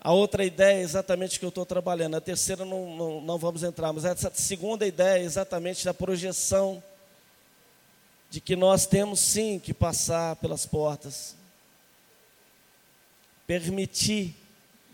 A 0.00 0.12
outra 0.12 0.44
ideia 0.44 0.78
é 0.78 0.82
exatamente 0.82 1.38
que 1.38 1.44
eu 1.44 1.48
estou 1.48 1.66
trabalhando. 1.66 2.16
A 2.16 2.20
terceira 2.20 2.64
não, 2.64 2.96
não, 2.96 3.20
não 3.20 3.38
vamos 3.38 3.62
entrar, 3.62 3.92
mas 3.92 4.04
essa 4.04 4.30
segunda 4.32 4.86
ideia 4.86 5.20
é 5.20 5.24
exatamente 5.24 5.84
da 5.84 5.92
projeção 5.92 6.82
de 8.30 8.40
que 8.40 8.54
nós 8.54 8.86
temos 8.86 9.18
sim 9.20 9.58
que 9.58 9.74
passar 9.74 10.36
pelas 10.36 10.66
portas, 10.66 11.34
permitir 13.46 14.36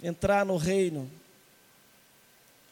entrar 0.02 0.46
no 0.46 0.56
reino. 0.56 1.10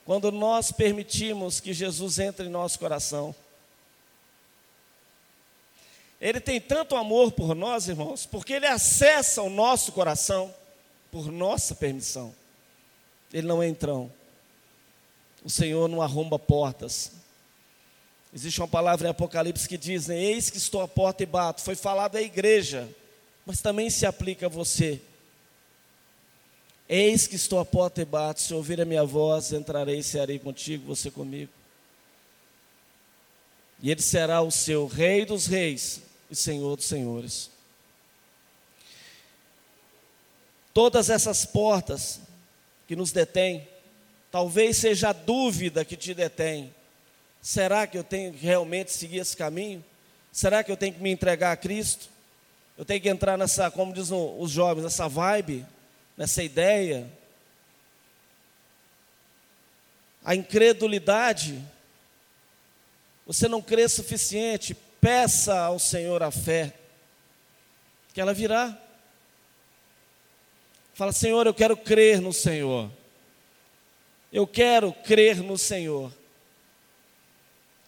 Quando 0.05 0.33
nós 0.33 0.73
permitimos 0.73 1.61
que 1.61 1.73
Jesus 1.75 2.19
entre 2.19 2.47
em 2.47 2.51
nosso 2.51 2.79
coração, 2.79 3.35
Ele 6.21 6.41
tem 6.41 6.61
tanto 6.61 6.97
amor 6.97 7.33
por 7.33 7.55
nós, 7.55 7.89
irmãos, 7.89 8.25
porque 8.25 8.55
Ele 8.55 8.67
acessa 8.67 9.43
o 9.43 9.51
nosso 9.51 9.93
coração 9.93 10.55
por 11.13 11.31
nossa 11.31 11.75
permissão. 11.75 12.35
Ele 13.33 13.47
não 13.47 13.63
é 13.63 13.69
entrão. 13.69 14.11
O 15.45 15.51
Senhor 15.51 15.89
não 15.89 16.01
arromba 16.01 16.39
portas. 16.39 17.13
Existe 18.35 18.61
uma 18.61 18.69
palavra 18.69 19.07
em 19.07 19.11
Apocalipse 19.11 19.69
que 19.69 19.77
diz: 19.77 20.07
né, 20.07 20.19
Eis 20.19 20.49
que 20.49 20.57
estou 20.57 20.81
à 20.81 20.89
porta 20.89 21.23
e 21.23 21.27
bato. 21.27 21.61
Foi 21.61 21.75
falado 21.75 22.17
à 22.17 22.23
igreja, 22.23 22.89
mas 23.45 23.61
também 23.61 23.91
se 23.91 24.07
aplica 24.07 24.47
a 24.47 24.49
você. 24.49 25.01
Eis 26.89 27.27
que 27.27 27.37
estou 27.37 27.59
à 27.59 27.65
porta 27.65 28.01
e 28.01 28.05
bato. 28.05 28.41
Se 28.41 28.55
ouvir 28.55 28.81
a 28.81 28.87
minha 28.87 29.05
voz, 29.05 29.53
entrarei 29.53 29.99
e 29.99 30.03
serei 30.03 30.39
contigo, 30.39 30.87
você 30.87 31.11
comigo. 31.11 31.53
E 33.83 33.91
ele 33.91 34.01
será 34.01 34.41
o 34.41 34.51
seu 34.51 34.87
Rei 34.87 35.27
dos 35.27 35.47
Reis 35.47 36.01
e 36.31 36.37
Senhor 36.37 36.77
dos 36.77 36.87
Senhores. 36.87 37.51
Todas 40.75 41.11
essas 41.11 41.45
portas 41.45 42.21
que 42.89 42.97
nos 42.97 43.13
detêm, 43.13 43.69
talvez 44.31 44.79
seja 44.79 45.11
a 45.11 45.13
dúvida 45.13 45.85
que 45.85 45.97
te 45.97 46.15
detém. 46.15 46.75
Será 47.41 47.87
que 47.87 47.99
eu 47.99 48.05
tenho 48.05 48.33
que 48.33 48.45
realmente 48.45 48.93
seguir 48.93 49.19
esse 49.19 49.37
caminho? 49.37 49.85
Será 50.33 50.65
que 50.65 50.73
eu 50.73 50.77
tenho 50.77 50.95
que 50.95 51.03
me 51.03 51.11
entregar 51.11 51.53
a 51.53 51.57
Cristo? 51.57 52.09
Eu 52.79 52.85
tenho 52.85 53.01
que 53.01 53.09
entrar 53.09 53.37
nessa, 53.37 53.71
como 53.71 53.93
dizem 53.93 54.17
os 54.39 54.51
jovens, 54.51 54.85
nessa 54.85 55.09
vibe, 55.09 55.67
nessa 56.17 56.43
ideia. 56.43 57.11
A 60.25 60.35
incredulidade, 60.35 61.63
você 63.27 63.47
não 63.49 63.61
crê 63.61 63.89
suficiente, 63.89 64.75
peça 65.01 65.59
ao 65.59 65.79
Senhor 65.79 66.23
a 66.23 66.31
fé, 66.31 66.73
que 68.15 68.21
ela 68.21 68.33
virá. 68.33 68.79
Fala, 70.95 71.13
Senhor, 71.13 71.47
eu 71.47 71.55
quero 71.55 71.77
crer 71.77 72.21
no 72.21 72.33
Senhor. 72.33 72.91
Eu 74.33 74.47
quero 74.47 74.93
crer 74.93 75.43
no 75.43 75.57
Senhor. 75.57 76.13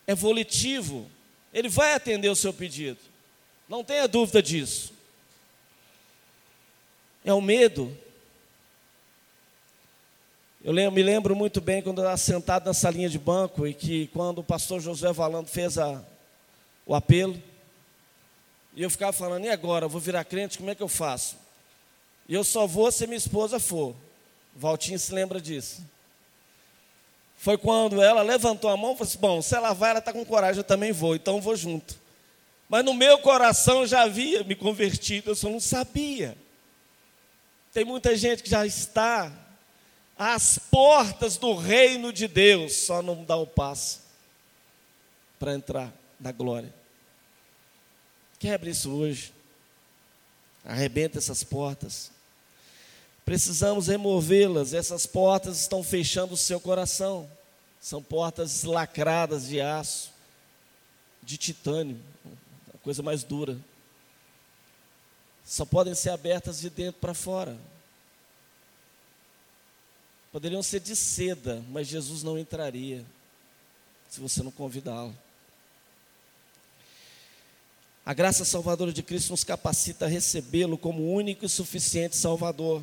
É 0.06 0.14
volitivo. 0.14 1.10
Ele 1.52 1.68
vai 1.68 1.94
atender 1.94 2.28
o 2.28 2.36
seu 2.36 2.52
pedido. 2.52 2.98
Não 3.68 3.84
tenha 3.84 4.08
dúvida 4.08 4.42
disso. 4.42 4.92
É 7.24 7.32
o 7.32 7.40
medo. 7.40 7.96
Eu 10.62 10.72
me 10.90 11.02
lembro 11.02 11.36
muito 11.36 11.60
bem 11.60 11.82
quando 11.82 11.98
eu 11.98 12.04
estava 12.04 12.16
sentado 12.16 12.66
nessa 12.66 12.90
linha 12.90 13.08
de 13.08 13.18
banco 13.18 13.66
e 13.66 13.74
que 13.74 14.06
quando 14.08 14.38
o 14.38 14.44
pastor 14.44 14.80
José 14.80 15.12
Valando 15.12 15.48
fez 15.48 15.76
a, 15.76 16.02
o 16.86 16.94
apelo, 16.94 17.40
e 18.74 18.82
eu 18.82 18.90
ficava 18.90 19.12
falando, 19.12 19.44
e 19.44 19.50
agora? 19.50 19.84
Eu 19.84 19.90
vou 19.90 20.00
virar 20.00 20.24
crente, 20.24 20.58
como 20.58 20.70
é 20.70 20.74
que 20.74 20.82
eu 20.82 20.88
faço? 20.88 21.36
E 22.28 22.34
eu 22.34 22.44
só 22.44 22.66
vou 22.66 22.90
se 22.90 23.06
minha 23.06 23.18
esposa 23.18 23.58
for. 23.58 23.94
Valtinho 24.54 24.98
se 24.98 25.12
lembra 25.12 25.40
disso. 25.40 25.82
Foi 27.36 27.58
quando 27.58 28.00
ela 28.02 28.22
levantou 28.22 28.70
a 28.70 28.76
mão 28.76 28.92
e 28.92 28.96
falou 28.96 29.08
assim: 29.08 29.18
Bom, 29.18 29.42
se 29.42 29.54
ela 29.54 29.72
vai, 29.72 29.90
ela 29.90 29.98
está 29.98 30.12
com 30.12 30.24
coragem, 30.24 30.60
eu 30.60 30.64
também 30.64 30.92
vou, 30.92 31.14
então 31.14 31.36
eu 31.36 31.42
vou 31.42 31.54
junto. 31.54 31.98
Mas 32.68 32.84
no 32.84 32.94
meu 32.94 33.18
coração 33.18 33.86
já 33.86 34.02
havia 34.02 34.42
me 34.42 34.54
convertido, 34.54 35.30
eu 35.30 35.34
só 35.34 35.48
não 35.48 35.60
sabia. 35.60 36.36
Tem 37.72 37.84
muita 37.84 38.16
gente 38.16 38.42
que 38.42 38.48
já 38.48 38.64
está 38.64 39.30
às 40.16 40.58
portas 40.58 41.36
do 41.36 41.54
reino 41.54 42.12
de 42.12 42.28
Deus, 42.28 42.74
só 42.74 43.02
não 43.02 43.24
dá 43.24 43.36
o 43.36 43.46
passo 43.46 44.00
para 45.38 45.54
entrar 45.54 45.92
na 46.18 46.32
glória. 46.32 46.72
Quebre 48.38 48.70
isso 48.70 48.90
hoje. 48.90 49.34
Arrebenta 50.64 51.18
essas 51.18 51.44
portas. 51.44 52.13
Precisamos 53.24 53.86
removê-las. 53.86 54.74
Essas 54.74 55.06
portas 55.06 55.60
estão 55.60 55.82
fechando 55.82 56.34
o 56.34 56.36
seu 56.36 56.60
coração. 56.60 57.28
São 57.80 58.02
portas 58.02 58.64
lacradas 58.64 59.46
de 59.46 59.60
aço, 59.60 60.10
de 61.22 61.36
titânio, 61.36 62.00
a 62.74 62.78
coisa 62.78 63.02
mais 63.02 63.22
dura. 63.22 63.58
Só 65.44 65.66
podem 65.66 65.94
ser 65.94 66.10
abertas 66.10 66.60
de 66.60 66.70
dentro 66.70 67.00
para 67.00 67.12
fora. 67.12 67.58
Poderiam 70.32 70.62
ser 70.62 70.80
de 70.80 70.96
seda, 70.96 71.62
mas 71.68 71.86
Jesus 71.86 72.22
não 72.22 72.38
entraria 72.38 73.04
se 74.08 74.20
você 74.20 74.42
não 74.42 74.50
convidá-lo. 74.50 75.14
A 78.06 78.12
graça 78.12 78.44
salvadora 78.44 78.92
de 78.92 79.02
Cristo 79.02 79.30
nos 79.30 79.44
capacita 79.44 80.04
a 80.04 80.08
recebê-lo 80.08 80.76
como 80.76 81.12
único 81.12 81.44
e 81.44 81.48
suficiente 81.48 82.16
Salvador. 82.16 82.82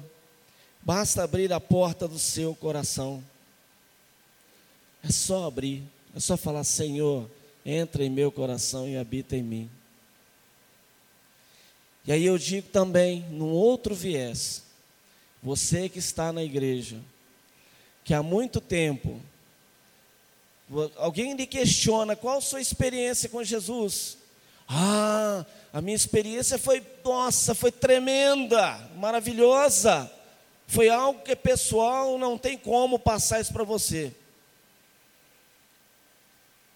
Basta 0.83 1.23
abrir 1.23 1.53
a 1.53 1.59
porta 1.59 2.07
do 2.07 2.17
seu 2.17 2.55
coração. 2.55 3.23
É 5.03 5.11
só 5.11 5.47
abrir, 5.47 5.83
é 6.15 6.19
só 6.19 6.35
falar: 6.35 6.63
Senhor, 6.63 7.29
entra 7.65 8.03
em 8.03 8.09
meu 8.09 8.31
coração 8.31 8.87
e 8.87 8.97
habita 8.97 9.35
em 9.35 9.43
mim. 9.43 9.69
E 12.05 12.11
aí 12.11 12.25
eu 12.25 12.37
digo 12.37 12.67
também, 12.69 13.21
num 13.29 13.51
outro 13.51 13.93
viés, 13.93 14.63
você 15.41 15.87
que 15.87 15.99
está 15.99 16.33
na 16.33 16.43
igreja, 16.43 16.99
que 18.03 18.13
há 18.13 18.23
muito 18.23 18.59
tempo, 18.59 19.21
alguém 20.97 21.35
lhe 21.35 21.45
questiona 21.45 22.15
qual 22.15 22.39
a 22.39 22.41
sua 22.41 22.59
experiência 22.59 23.29
com 23.29 23.43
Jesus. 23.43 24.17
Ah, 24.67 25.45
a 25.71 25.81
minha 25.81 25.95
experiência 25.95 26.57
foi, 26.57 26.83
nossa, 27.03 27.53
foi 27.53 27.71
tremenda, 27.71 28.89
maravilhosa. 28.95 30.09
Foi 30.71 30.87
algo 30.87 31.19
que 31.19 31.35
pessoal, 31.35 32.17
não 32.17 32.37
tem 32.37 32.57
como 32.57 32.97
passar 32.97 33.41
isso 33.41 33.51
para 33.51 33.65
você. 33.65 34.15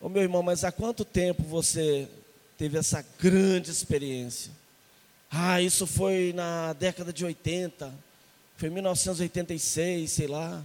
Ô 0.01 0.09
meu 0.09 0.21
irmão, 0.21 0.43
mas 0.43 0.65
há 0.65 0.71
quanto 0.71 1.05
tempo 1.05 1.41
você 1.43 2.05
teve 2.57 2.77
essa 2.77 3.01
grande 3.17 3.71
experiência? 3.71 4.51
Ah, 5.31 5.61
isso 5.61 5.87
foi 5.87 6.33
na 6.35 6.73
década 6.73 7.13
de 7.13 7.23
80, 7.23 7.97
foi 8.57 8.69
1986, 8.69 10.11
sei 10.11 10.27
lá. 10.27 10.61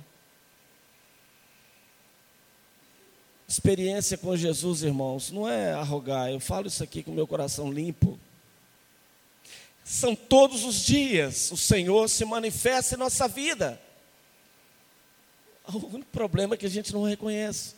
Experiência 3.46 4.18
com 4.18 4.36
Jesus, 4.36 4.82
irmãos, 4.82 5.30
não 5.30 5.48
é 5.48 5.72
arrogar, 5.72 6.32
eu 6.32 6.40
falo 6.40 6.66
isso 6.66 6.82
aqui 6.82 7.04
com 7.04 7.12
meu 7.12 7.28
coração 7.28 7.72
limpo. 7.72 8.18
São 9.84 10.14
todos 10.14 10.64
os 10.64 10.76
dias 10.76 11.50
o 11.50 11.56
Senhor 11.56 12.08
se 12.08 12.24
manifesta 12.24 12.94
em 12.94 12.98
nossa 12.98 13.26
vida. 13.26 13.80
O 15.66 15.94
único 15.94 16.10
problema 16.10 16.54
é 16.54 16.56
que 16.56 16.66
a 16.66 16.70
gente 16.70 16.92
não 16.92 17.04
reconhece. 17.04 17.74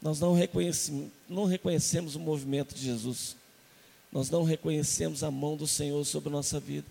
Nós 0.00 0.20
não 0.20 0.34
reconhecemos, 0.34 1.10
não 1.28 1.44
reconhecemos 1.44 2.14
o 2.14 2.20
movimento 2.20 2.74
de 2.74 2.84
Jesus. 2.84 3.36
Nós 4.12 4.30
não 4.30 4.42
reconhecemos 4.42 5.22
a 5.24 5.30
mão 5.30 5.56
do 5.56 5.66
Senhor 5.66 6.04
sobre 6.04 6.28
a 6.28 6.32
nossa 6.32 6.60
vida 6.60 6.88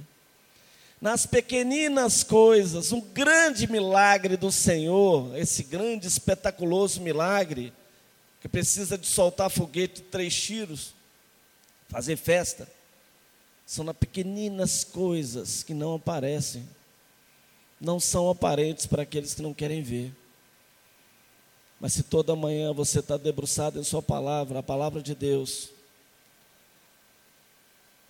nas 0.99 1.25
pequeninas 1.25 2.23
coisas, 2.23 2.91
um 2.91 3.01
grande 3.01 3.71
milagre 3.71 4.35
do 4.35 4.51
Senhor, 4.51 5.37
esse 5.37 5.63
grande, 5.63 6.07
espetaculoso 6.07 7.01
milagre, 7.01 7.71
que 8.41 8.47
precisa 8.47 8.97
de 8.97 9.05
soltar 9.05 9.49
foguete 9.49 10.01
três 10.01 10.35
tiros, 10.35 10.93
fazer 11.87 12.17
festa, 12.17 12.67
são 13.67 13.83
nas 13.83 13.97
pequeninas 13.97 14.85
coisas 14.85 15.61
que 15.61 15.73
não 15.73 15.95
aparecem, 15.95 16.65
não 17.81 17.99
são 17.99 18.29
aparentes 18.29 18.85
para 18.85 19.03
aqueles 19.03 19.33
que 19.35 19.41
não 19.41 19.53
querem 19.53 19.83
ver. 19.83 20.15
Mas 21.77 21.91
se 21.91 22.01
toda 22.01 22.33
manhã 22.33 22.71
você 22.71 22.99
está 22.99 23.17
debruçado 23.17 23.77
em 23.77 23.83
Sua 23.83 24.01
palavra, 24.01 24.59
a 24.59 24.63
palavra 24.63 25.01
de 25.01 25.13
Deus, 25.13 25.69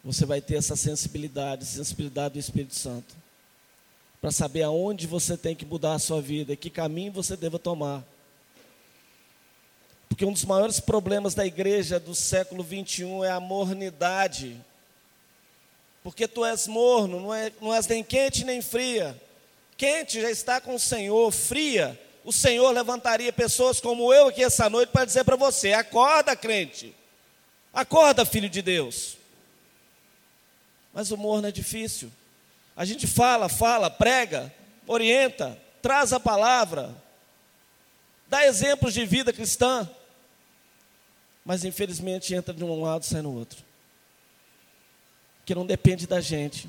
você 0.04 0.28
vai 0.28 0.40
ter 0.40 0.58
essa 0.58 0.76
sensibilidade, 0.76 1.66
sensibilidade 1.66 2.36
do 2.36 2.40
Espírito 2.40 2.76
Santo, 2.76 3.16
para 4.22 4.30
saber 4.30 4.62
aonde 4.62 5.08
você 5.08 5.36
tem 5.36 5.56
que 5.56 5.66
mudar 5.66 5.96
a 5.96 6.00
sua 6.00 6.22
vida, 6.22 6.56
que 6.56 6.70
caminho 6.70 7.12
você 7.12 7.36
deva 7.36 7.58
tomar. 7.58 8.06
Porque 10.08 10.24
um 10.24 10.32
dos 10.32 10.46
maiores 10.46 10.80
problemas 10.80 11.34
da 11.34 11.46
igreja 11.46 12.00
do 12.00 12.14
século 12.14 12.64
21 12.64 13.26
é 13.26 13.32
a 13.32 13.40
mornidade. 13.40 14.64
Porque 16.08 16.26
tu 16.26 16.46
és 16.46 16.68
morno, 16.68 17.20
não, 17.20 17.34
é, 17.34 17.52
não 17.60 17.74
és 17.74 17.86
nem 17.86 18.02
quente 18.02 18.46
nem 18.46 18.62
fria. 18.62 19.22
Quente 19.76 20.22
já 20.22 20.32
está 20.32 20.62
com 20.62 20.74
o 20.74 20.80
Senhor, 20.80 21.30
fria, 21.34 22.02
o 22.24 22.32
Senhor 22.32 22.72
levantaria 22.72 23.34
pessoas 23.34 23.82
como 23.82 24.14
eu 24.14 24.30
aqui 24.30 24.42
essa 24.42 24.70
noite 24.70 24.88
para 24.88 25.04
dizer 25.04 25.26
para 25.26 25.36
você: 25.36 25.74
acorda, 25.74 26.34
crente, 26.34 26.96
acorda, 27.74 28.24
filho 28.24 28.50
de 28.50 28.62
Deus. 28.62 29.18
Mas 30.94 31.12
o 31.12 31.18
morno 31.18 31.50
é 31.50 31.52
difícil. 31.52 32.10
A 32.74 32.86
gente 32.86 33.06
fala, 33.06 33.50
fala, 33.50 33.90
prega, 33.90 34.50
orienta, 34.88 35.62
traz 35.82 36.14
a 36.14 36.22
palavra, 36.22 36.96
dá 38.30 38.46
exemplos 38.46 38.94
de 38.94 39.06
vida 39.06 39.34
cristã, 39.34 39.90
mas 41.44 41.66
infelizmente 41.66 42.34
entra 42.34 42.54
de 42.54 42.64
um 42.64 42.82
lado 42.82 43.04
e 43.04 43.08
sai 43.08 43.22
no 43.22 43.38
outro. 43.38 43.67
Que 45.48 45.56
não 45.56 45.66
depende 45.66 46.06
da 46.06 46.20
gente, 46.20 46.68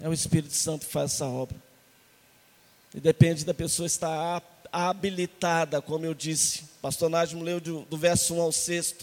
é 0.00 0.08
o 0.08 0.12
Espírito 0.12 0.54
Santo 0.54 0.86
que 0.86 0.92
faz 0.92 1.12
essa 1.12 1.26
obra. 1.26 1.56
E 2.94 3.00
depende 3.00 3.44
da 3.44 3.52
pessoa 3.52 3.86
estar 3.86 4.40
habilitada, 4.70 5.82
como 5.82 6.06
eu 6.06 6.14
disse. 6.14 6.62
Pastor 6.80 7.10
Nájimo 7.10 7.42
leu 7.42 7.60
do, 7.60 7.80
do 7.82 7.98
verso 7.98 8.36
1 8.36 8.40
ao 8.40 8.52
6. 8.52 8.94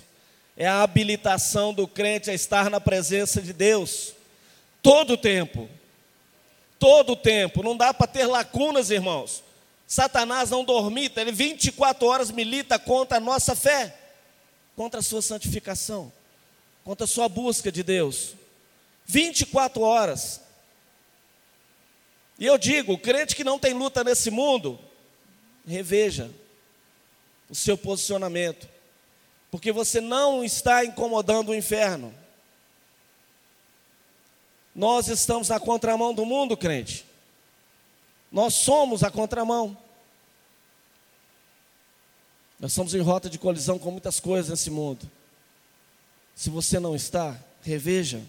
É 0.56 0.66
a 0.66 0.82
habilitação 0.82 1.74
do 1.74 1.86
crente 1.86 2.32
a 2.32 2.34
estar 2.34 2.70
na 2.70 2.80
presença 2.80 3.42
de 3.42 3.52
Deus. 3.52 4.14
Todo 4.82 5.16
o 5.16 5.18
tempo. 5.18 5.70
Todo 6.80 7.12
o 7.12 7.18
tempo. 7.18 7.62
Não 7.62 7.76
dá 7.76 7.94
para 7.94 8.08
ter 8.08 8.26
lacunas, 8.26 8.90
irmãos. 8.90 9.44
Satanás 9.86 10.50
não 10.50 10.64
dormita, 10.64 11.20
ele 11.20 11.34
24 11.34 12.08
horas 12.08 12.32
milita 12.32 12.80
contra 12.80 13.18
a 13.18 13.22
nossa 13.22 13.54
fé, 13.56 13.94
contra 14.74 15.02
a 15.02 15.04
sua 15.04 15.22
santificação, 15.22 16.12
contra 16.84 17.04
a 17.04 17.08
sua 17.08 17.28
busca 17.28 17.70
de 17.70 17.84
Deus. 17.84 18.34
24 19.06 19.82
horas. 19.82 20.42
E 22.38 22.46
eu 22.46 22.58
digo, 22.58 22.94
o 22.94 23.00
crente 23.00 23.36
que 23.36 23.44
não 23.44 23.58
tem 23.58 23.74
luta 23.74 24.04
nesse 24.04 24.30
mundo, 24.30 24.80
reveja 25.66 26.30
o 27.50 27.56
seu 27.56 27.78
posicionamento, 27.78 28.68
porque 29.50 29.72
você 29.72 30.02
não 30.02 30.44
está 30.44 30.84
incomodando 30.84 31.50
o 31.50 31.56
inferno. 31.56 32.14
Nós 34.74 35.08
estamos 35.08 35.50
na 35.50 35.60
contramão 35.60 36.14
do 36.14 36.26
mundo, 36.26 36.58
crente. 36.58 37.06
Nós 38.30 38.54
somos 38.56 39.04
a 39.04 39.10
contramão. 39.10 39.78
Nós 42.60 42.72
estamos 42.72 42.94
em 42.94 43.00
rota 43.00 43.30
de 43.30 43.40
colisão 43.40 43.80
com 43.80 43.92
muitas 43.92 44.20
coisas 44.20 44.50
nesse 44.50 44.70
mundo. 44.70 45.10
Se 46.36 46.50
você 46.50 46.80
não 46.80 46.94
está, 46.94 47.40
reveja. 47.62 48.22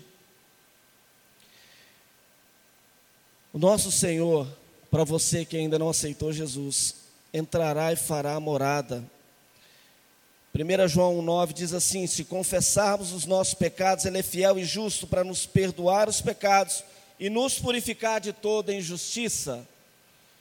O 3.56 3.58
nosso 3.58 3.90
Senhor, 3.90 4.46
para 4.90 5.02
você 5.02 5.42
que 5.42 5.56
ainda 5.56 5.78
não 5.78 5.88
aceitou 5.88 6.30
Jesus, 6.30 6.94
entrará 7.32 7.90
e 7.90 7.96
fará 7.96 8.38
morada. 8.38 9.02
1 10.54 10.86
João 10.88 11.22
9 11.22 11.54
diz 11.54 11.72
assim: 11.72 12.06
Se 12.06 12.22
confessarmos 12.22 13.12
os 13.14 13.24
nossos 13.24 13.54
pecados, 13.54 14.04
Ele 14.04 14.18
é 14.18 14.22
fiel 14.22 14.58
e 14.58 14.64
justo 14.66 15.06
para 15.06 15.24
nos 15.24 15.46
perdoar 15.46 16.06
os 16.06 16.20
pecados 16.20 16.84
e 17.18 17.30
nos 17.30 17.58
purificar 17.58 18.20
de 18.20 18.30
toda 18.30 18.74
injustiça. 18.74 19.66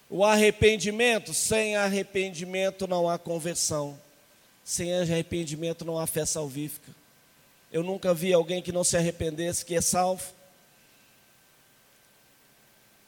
O 0.10 0.26
arrependimento, 0.26 1.34
sem 1.34 1.78
arrependimento 1.78 2.86
não 2.86 3.10
há 3.10 3.18
conversão, 3.18 3.98
sem 4.62 4.94
arrependimento 4.94 5.86
não 5.86 5.98
há 5.98 6.06
fé 6.06 6.26
salvífica. 6.26 6.92
Eu 7.72 7.82
nunca 7.82 8.14
vi 8.14 8.34
alguém 8.34 8.62
que 8.62 8.74
não 8.74 8.84
se 8.84 8.98
arrependesse 8.98 9.64
que 9.64 9.74
é 9.74 9.80
salvo. 9.80 10.35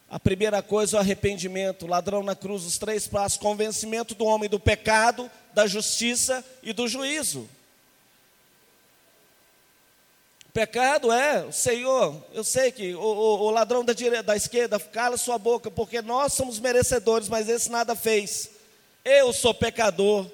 A 0.10 0.18
primeira 0.18 0.62
coisa 0.62 0.96
é 0.96 0.98
o 0.98 1.02
arrependimento, 1.02 1.84
o 1.84 1.90
ladrão 1.90 2.24
na 2.24 2.34
cruz, 2.34 2.64
os 2.64 2.78
três 2.78 3.06
passos, 3.08 3.38
convencimento 3.38 4.16
do 4.16 4.24
homem 4.24 4.50
do 4.50 4.60
pecado, 4.60 5.30
da 5.54 5.68
justiça 5.68 6.44
e 6.64 6.72
do 6.72 6.88
juízo. 6.88 7.50
O 10.48 10.52
pecado 10.54 11.12
é, 11.12 11.52
Senhor, 11.52 12.26
eu 12.34 12.44
sei 12.44 12.72
que 12.72 12.96
o, 12.96 13.02
o, 13.02 13.40
o 13.42 13.52
ladrão 13.52 13.84
da, 13.84 13.92
direita, 13.92 14.24
da 14.24 14.36
esquerda, 14.36 14.80
cala 14.80 15.18
sua 15.18 15.38
boca, 15.38 15.70
porque 15.70 16.02
nós 16.02 16.32
somos 16.32 16.58
merecedores, 16.58 17.28
mas 17.28 17.50
esse 17.50 17.70
nada 17.70 17.94
fez. 17.94 18.52
Eu 19.04 19.34
sou 19.34 19.54
pecador. 19.54 20.26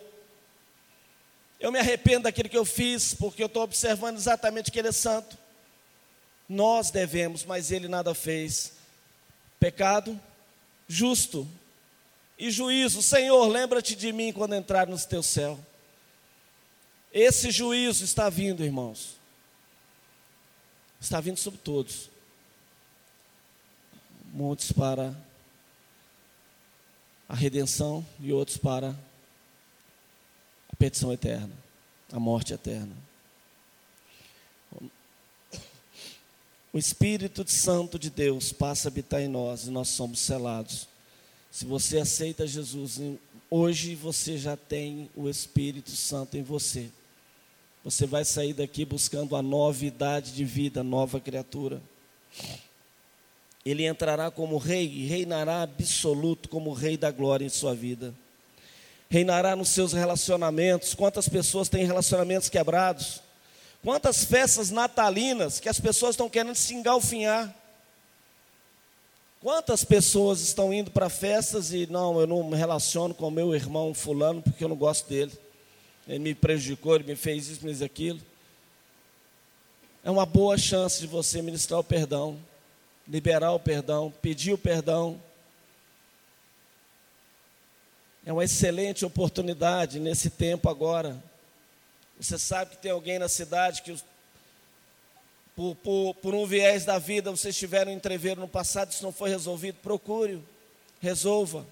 Eu 1.59 1.71
me 1.71 1.79
arrependo 1.79 2.23
daquilo 2.23 2.47
que 2.47 2.57
eu 2.57 2.65
fiz, 2.65 3.15
porque 3.15 3.41
eu 3.41 3.47
estou 3.47 3.63
observando 3.63 4.17
exatamente 4.17 4.71
que 4.71 4.77
Ele 4.77 4.89
é 4.89 4.91
santo. 4.91 5.35
Nós 6.47 6.91
devemos, 6.91 7.43
mas 7.43 7.71
Ele 7.71 7.87
nada 7.87 8.13
fez 8.13 8.72
pecado, 9.63 10.19
justo 10.89 11.47
e 12.37 12.51
juízo. 12.51 13.01
Senhor, 13.01 13.47
lembra-te 13.47 13.95
de 13.95 14.11
mim 14.11 14.33
quando 14.33 14.55
entrar 14.55 14.87
no 14.87 14.99
teu 14.99 15.23
céu. 15.23 15.57
Esse 17.13 17.49
juízo 17.49 18.03
está 18.03 18.29
vindo, 18.29 18.61
irmãos. 18.61 19.15
Está 20.99 21.21
vindo 21.21 21.37
sobre 21.37 21.61
todos. 21.61 22.09
Muitos 24.33 24.73
para 24.73 25.15
a 27.29 27.33
redenção 27.33 28.05
e 28.19 28.33
outros 28.33 28.57
para 28.57 28.93
a 30.67 30.75
petição 30.75 31.13
eterna, 31.13 31.55
a 32.11 32.19
morte 32.19 32.53
eterna. 32.53 32.93
O 36.73 36.77
Espírito 36.79 37.47
Santo 37.47 37.99
de 37.99 38.09
Deus 38.09 38.51
passa 38.51 38.87
a 38.87 38.89
habitar 38.89 39.21
em 39.21 39.27
nós 39.27 39.67
e 39.67 39.69
nós 39.69 39.89
somos 39.89 40.19
selados. 40.19 40.87
Se 41.51 41.65
você 41.65 41.99
aceita 41.99 42.47
Jesus, 42.47 42.99
hoje 43.47 43.93
você 43.93 44.39
já 44.39 44.57
tem 44.57 45.07
o 45.15 45.29
Espírito 45.29 45.91
Santo 45.91 46.35
em 46.35 46.41
você. 46.41 46.89
Você 47.83 48.07
vai 48.07 48.25
sair 48.25 48.53
daqui 48.53 48.85
buscando 48.85 49.35
a 49.35 49.41
novidade 49.43 50.31
de 50.31 50.43
vida, 50.43 50.83
nova 50.83 51.19
criatura. 51.19 51.79
Ele 53.63 53.85
entrará 53.85 54.31
como 54.31 54.57
rei 54.57 54.87
e 54.87 55.05
reinará 55.05 55.61
absoluto 55.61 56.49
como 56.49 56.73
rei 56.73 56.97
da 56.97 57.11
glória 57.11 57.45
em 57.45 57.49
sua 57.49 57.75
vida. 57.75 58.15
Reinará 59.09 59.55
nos 59.55 59.69
seus 59.69 59.93
relacionamentos. 59.93 60.95
Quantas 60.95 61.29
pessoas 61.29 61.69
têm 61.69 61.85
relacionamentos 61.85 62.49
quebrados? 62.49 63.21
Quantas 63.83 64.23
festas 64.23 64.71
natalinas 64.71 65.59
que 65.59 65.67
as 65.67 65.77
pessoas 65.77 66.11
estão 66.11 66.29
querendo 66.29 66.55
se 66.55 66.73
engalfinhar. 66.73 67.53
Quantas 69.41 69.83
pessoas 69.83 70.39
estão 70.39 70.73
indo 70.73 70.89
para 70.89 71.09
festas 71.09 71.73
e 71.73 71.85
não, 71.87 72.17
eu 72.17 72.25
não 72.25 72.49
me 72.49 72.55
relaciono 72.55 73.13
com 73.13 73.27
o 73.27 73.31
meu 73.31 73.53
irmão 73.53 73.93
fulano 73.93 74.41
porque 74.41 74.63
eu 74.63 74.69
não 74.69 74.75
gosto 74.77 75.09
dele. 75.09 75.33
Ele 76.07 76.19
me 76.19 76.33
prejudicou, 76.33 76.95
ele 76.95 77.03
me 77.03 77.15
fez 77.17 77.49
isso, 77.49 77.59
me 77.65 77.71
fez 77.71 77.81
aquilo. 77.81 78.21
É 80.01 80.09
uma 80.09 80.25
boa 80.25 80.57
chance 80.57 81.01
de 81.01 81.07
você 81.07 81.41
ministrar 81.41 81.81
o 81.81 81.83
perdão, 81.83 82.39
liberar 83.05 83.51
o 83.51 83.59
perdão, 83.59 84.13
pedir 84.21 84.53
o 84.53 84.57
perdão. 84.57 85.21
É 88.25 88.31
uma 88.31 88.45
excelente 88.45 89.03
oportunidade 89.03 89.99
nesse 89.99 90.29
tempo 90.29 90.69
agora 90.69 91.21
você 92.19 92.37
sabe 92.37 92.71
que 92.71 92.81
tem 92.81 92.91
alguém 92.91 93.19
na 93.19 93.27
cidade 93.27 93.81
que, 93.81 93.95
por, 95.55 95.75
por, 95.75 96.15
por 96.15 96.33
um 96.33 96.45
viés 96.45 96.85
da 96.85 96.97
vida, 96.97 97.31
vocês 97.31 97.55
tiveram 97.57 97.91
um 97.91 98.35
no 98.35 98.47
passado, 98.47 98.91
isso 98.91 99.03
não 99.03 99.11
foi 99.11 99.29
resolvido, 99.29 99.77
procure, 99.81 100.41
resolva. 101.01 101.65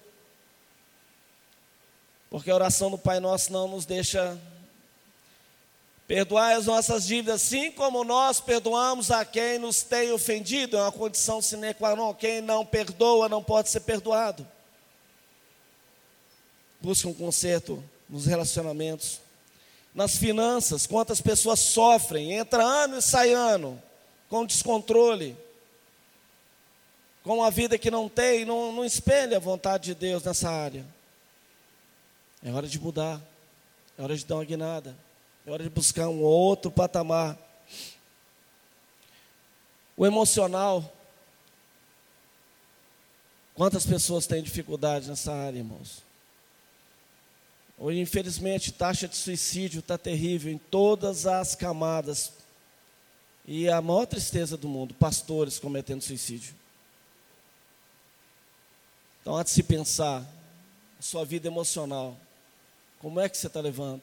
Porque 2.28 2.50
a 2.50 2.54
oração 2.54 2.90
do 2.90 2.98
Pai 2.98 3.20
Nosso 3.20 3.52
não 3.52 3.68
nos 3.68 3.84
deixa 3.84 4.38
perdoar 6.06 6.56
as 6.56 6.66
nossas 6.66 7.06
dívidas, 7.06 7.42
assim 7.42 7.72
como 7.72 8.04
nós 8.04 8.38
perdoamos 8.38 9.10
a 9.10 9.24
quem 9.24 9.58
nos 9.58 9.82
tem 9.82 10.12
ofendido, 10.12 10.76
é 10.76 10.82
uma 10.82 10.92
condição 10.92 11.40
sine 11.40 11.72
qua 11.72 11.96
non. 11.96 12.12
Quem 12.12 12.42
não 12.42 12.66
perdoa 12.66 13.30
não 13.30 13.42
pode 13.42 13.70
ser 13.70 13.80
perdoado. 13.80 14.46
Busque 16.80 17.06
um 17.06 17.14
conserto 17.14 17.82
nos 18.10 18.26
relacionamentos 18.26 19.21
nas 19.94 20.16
finanças, 20.16 20.86
quantas 20.86 21.20
pessoas 21.20 21.60
sofrem, 21.60 22.32
entra 22.32 22.62
ano 22.62 22.98
e 22.98 23.02
sai 23.02 23.32
ano, 23.32 23.80
com 24.28 24.46
descontrole, 24.46 25.36
com 27.22 27.36
uma 27.36 27.50
vida 27.50 27.78
que 27.78 27.90
não 27.90 28.08
tem, 28.08 28.44
não, 28.44 28.72
não 28.72 28.84
espelha 28.84 29.36
a 29.36 29.40
vontade 29.40 29.84
de 29.84 29.94
Deus 29.94 30.24
nessa 30.24 30.50
área. 30.50 30.84
É 32.42 32.50
hora 32.50 32.66
de 32.66 32.80
mudar, 32.80 33.20
é 33.96 34.02
hora 34.02 34.16
de 34.16 34.24
dar 34.24 34.36
uma 34.36 34.44
guinada, 34.44 34.96
é 35.46 35.50
hora 35.50 35.62
de 35.62 35.70
buscar 35.70 36.08
um 36.08 36.22
outro 36.22 36.70
patamar. 36.70 37.38
O 39.96 40.06
emocional, 40.06 40.90
quantas 43.54 43.84
pessoas 43.84 44.26
têm 44.26 44.42
dificuldade 44.42 45.08
nessa 45.08 45.32
área, 45.32 45.58
irmãos? 45.58 46.02
Hoje, 47.84 47.98
infelizmente, 47.98 48.70
taxa 48.70 49.08
de 49.08 49.16
suicídio 49.16 49.80
está 49.80 49.98
terrível 49.98 50.52
em 50.52 50.56
todas 50.56 51.26
as 51.26 51.56
camadas. 51.56 52.32
E 53.44 53.68
a 53.68 53.82
maior 53.82 54.06
tristeza 54.06 54.56
do 54.56 54.68
mundo, 54.68 54.94
pastores 54.94 55.58
cometendo 55.58 56.00
suicídio. 56.00 56.54
Então, 59.20 59.36
há 59.36 59.42
de 59.42 59.50
se 59.50 59.64
pensar, 59.64 60.24
sua 61.00 61.24
vida 61.24 61.48
emocional, 61.48 62.16
como 63.00 63.18
é 63.18 63.28
que 63.28 63.36
você 63.36 63.48
está 63.48 63.60
levando? 63.60 64.02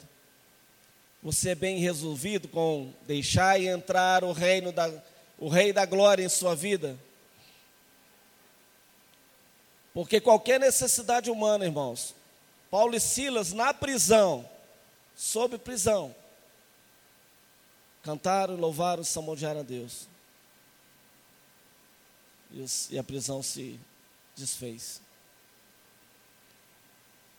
Você 1.23 1.51
é 1.51 1.55
bem 1.55 1.79
resolvido 1.79 2.49
com 2.49 2.91
deixar 3.07 3.61
e 3.61 3.67
entrar 3.69 4.25
o 4.25 4.33
reino 4.33 4.73
da, 4.73 4.91
o 5.37 5.47
rei 5.47 5.71
da 5.71 5.85
glória 5.85 6.25
em 6.25 6.27
sua 6.27 6.53
vida? 6.53 6.99
Porque 9.93 10.19
qualquer 10.19 10.59
necessidade 10.59 11.31
humana, 11.31 11.63
irmãos, 11.63 12.18
Paulo 12.69 12.95
e 12.95 12.99
Silas 12.99 13.51
na 13.51 13.73
prisão, 13.73 14.47
sob 15.15 15.57
prisão, 15.57 16.15
cantaram, 18.03 18.55
louvaram, 18.55 19.03
salmodiaram 19.03 19.61
a 19.61 19.63
Deus. 19.63 20.07
E 22.89 22.97
a 22.97 23.03
prisão 23.03 23.43
se 23.43 23.79
desfez. 24.35 25.01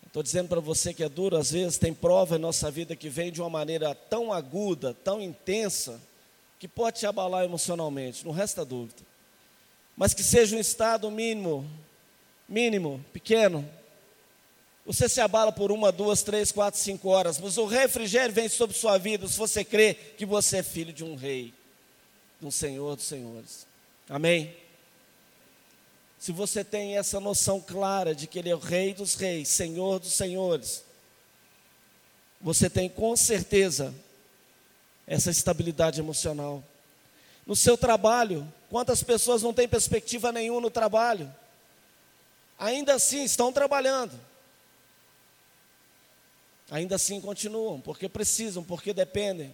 Estou 0.06 0.22
dizendo 0.22 0.48
para 0.48 0.60
você 0.60 0.92
que 0.92 1.04
é 1.04 1.08
duro, 1.08 1.36
às 1.36 1.52
vezes 1.52 1.78
tem 1.78 1.94
prova 1.94 2.34
em 2.34 2.40
nossa 2.40 2.68
vida 2.70 2.96
que 2.96 3.08
vem 3.08 3.30
de 3.30 3.40
uma 3.40 3.48
maneira 3.48 3.94
tão 3.94 4.32
aguda, 4.32 4.92
tão 4.92 5.20
intensa, 5.20 6.00
que 6.58 6.66
pode 6.66 6.98
te 6.98 7.06
abalar 7.06 7.44
emocionalmente, 7.44 8.24
não 8.24 8.32
resta 8.32 8.64
dúvida. 8.64 9.02
Mas 9.96 10.12
que 10.12 10.22
seja 10.22 10.56
um 10.56 10.58
estado 10.58 11.10
mínimo, 11.10 11.64
mínimo, 12.48 13.04
pequeno, 13.12 13.68
você 14.92 15.08
se 15.08 15.20
abala 15.20 15.52
por 15.52 15.70
uma, 15.70 15.92
duas, 15.92 16.20
três, 16.24 16.50
quatro, 16.50 16.80
cinco 16.80 17.10
horas, 17.10 17.38
mas 17.38 17.56
o 17.56 17.64
refrigério 17.64 18.34
vem 18.34 18.48
sobre 18.48 18.76
sua 18.76 18.98
vida 18.98 19.28
se 19.28 19.38
você 19.38 19.64
crê 19.64 19.94
que 19.94 20.26
você 20.26 20.56
é 20.56 20.62
filho 20.64 20.92
de 20.92 21.04
um 21.04 21.14
rei, 21.14 21.54
de 22.40 22.46
um 22.48 22.50
senhor 22.50 22.96
dos 22.96 23.04
senhores. 23.04 23.68
Amém? 24.08 24.52
Se 26.18 26.32
você 26.32 26.64
tem 26.64 26.98
essa 26.98 27.20
noção 27.20 27.60
clara 27.60 28.16
de 28.16 28.26
que 28.26 28.36
Ele 28.40 28.50
é 28.50 28.54
o 28.54 28.58
Rei 28.58 28.92
dos 28.92 29.14
Reis, 29.14 29.48
Senhor 29.48 30.00
dos 30.00 30.12
Senhores, 30.12 30.82
você 32.40 32.68
tem 32.68 32.88
com 32.88 33.16
certeza 33.16 33.94
essa 35.06 35.30
estabilidade 35.30 36.00
emocional. 36.00 36.64
No 37.46 37.54
seu 37.54 37.78
trabalho, 37.78 38.52
quantas 38.68 39.04
pessoas 39.04 39.40
não 39.40 39.54
têm 39.54 39.68
perspectiva 39.68 40.32
nenhuma 40.32 40.60
no 40.60 40.70
trabalho? 40.70 41.32
Ainda 42.58 42.94
assim 42.94 43.22
estão 43.22 43.52
trabalhando 43.52 44.29
ainda 46.70 46.94
assim 46.94 47.20
continuam, 47.20 47.80
porque 47.80 48.08
precisam, 48.08 48.62
porque 48.62 48.92
dependem, 48.92 49.52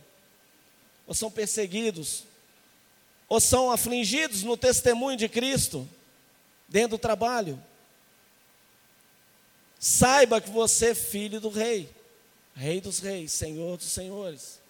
ou 1.07 1.15
são 1.15 1.31
perseguidos, 1.31 2.25
ou 3.29 3.41
são 3.41 3.71
afligidos 3.71 4.43
no 4.43 4.57
testemunho 4.57 5.17
de 5.17 5.29
Cristo, 5.29 5.89
dentro 6.69 6.91
do 6.91 7.01
trabalho. 7.01 7.61
Saiba 9.81 10.41
que 10.41 10.51
você 10.51 10.91
é 10.91 10.95
filho 10.95 11.41
do 11.41 11.49
rei, 11.49 11.89
rei 12.55 12.81
dos 12.81 12.99
reis, 12.99 13.33
senhor 13.33 13.77
dos 13.77 13.87
senhores. 13.87 14.61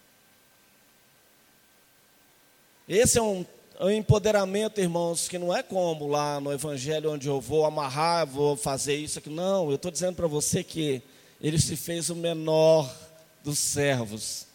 Esse 2.87 3.17
é 3.17 3.21
um, 3.21 3.45
um 3.81 3.89
empoderamento, 3.89 4.79
irmãos, 4.79 5.27
que 5.27 5.37
não 5.37 5.55
é 5.55 5.61
como 5.61 6.07
lá 6.07 6.39
no 6.39 6.53
evangelho 6.53 7.11
onde 7.11 7.27
eu 7.27 7.41
vou 7.41 7.65
amarrar, 7.65 8.25
vou 8.25 8.55
fazer 8.55 8.95
isso 8.95 9.19
aqui. 9.19 9.29
Não, 9.29 9.69
eu 9.69 9.75
estou 9.75 9.91
dizendo 9.91 10.15
para 10.15 10.27
você 10.27 10.63
que 10.63 11.01
ele 11.39 11.59
se 11.59 11.75
fez 11.75 12.09
o 12.09 12.15
menor 12.15 12.93
dos 13.43 13.59
servos 13.59 14.45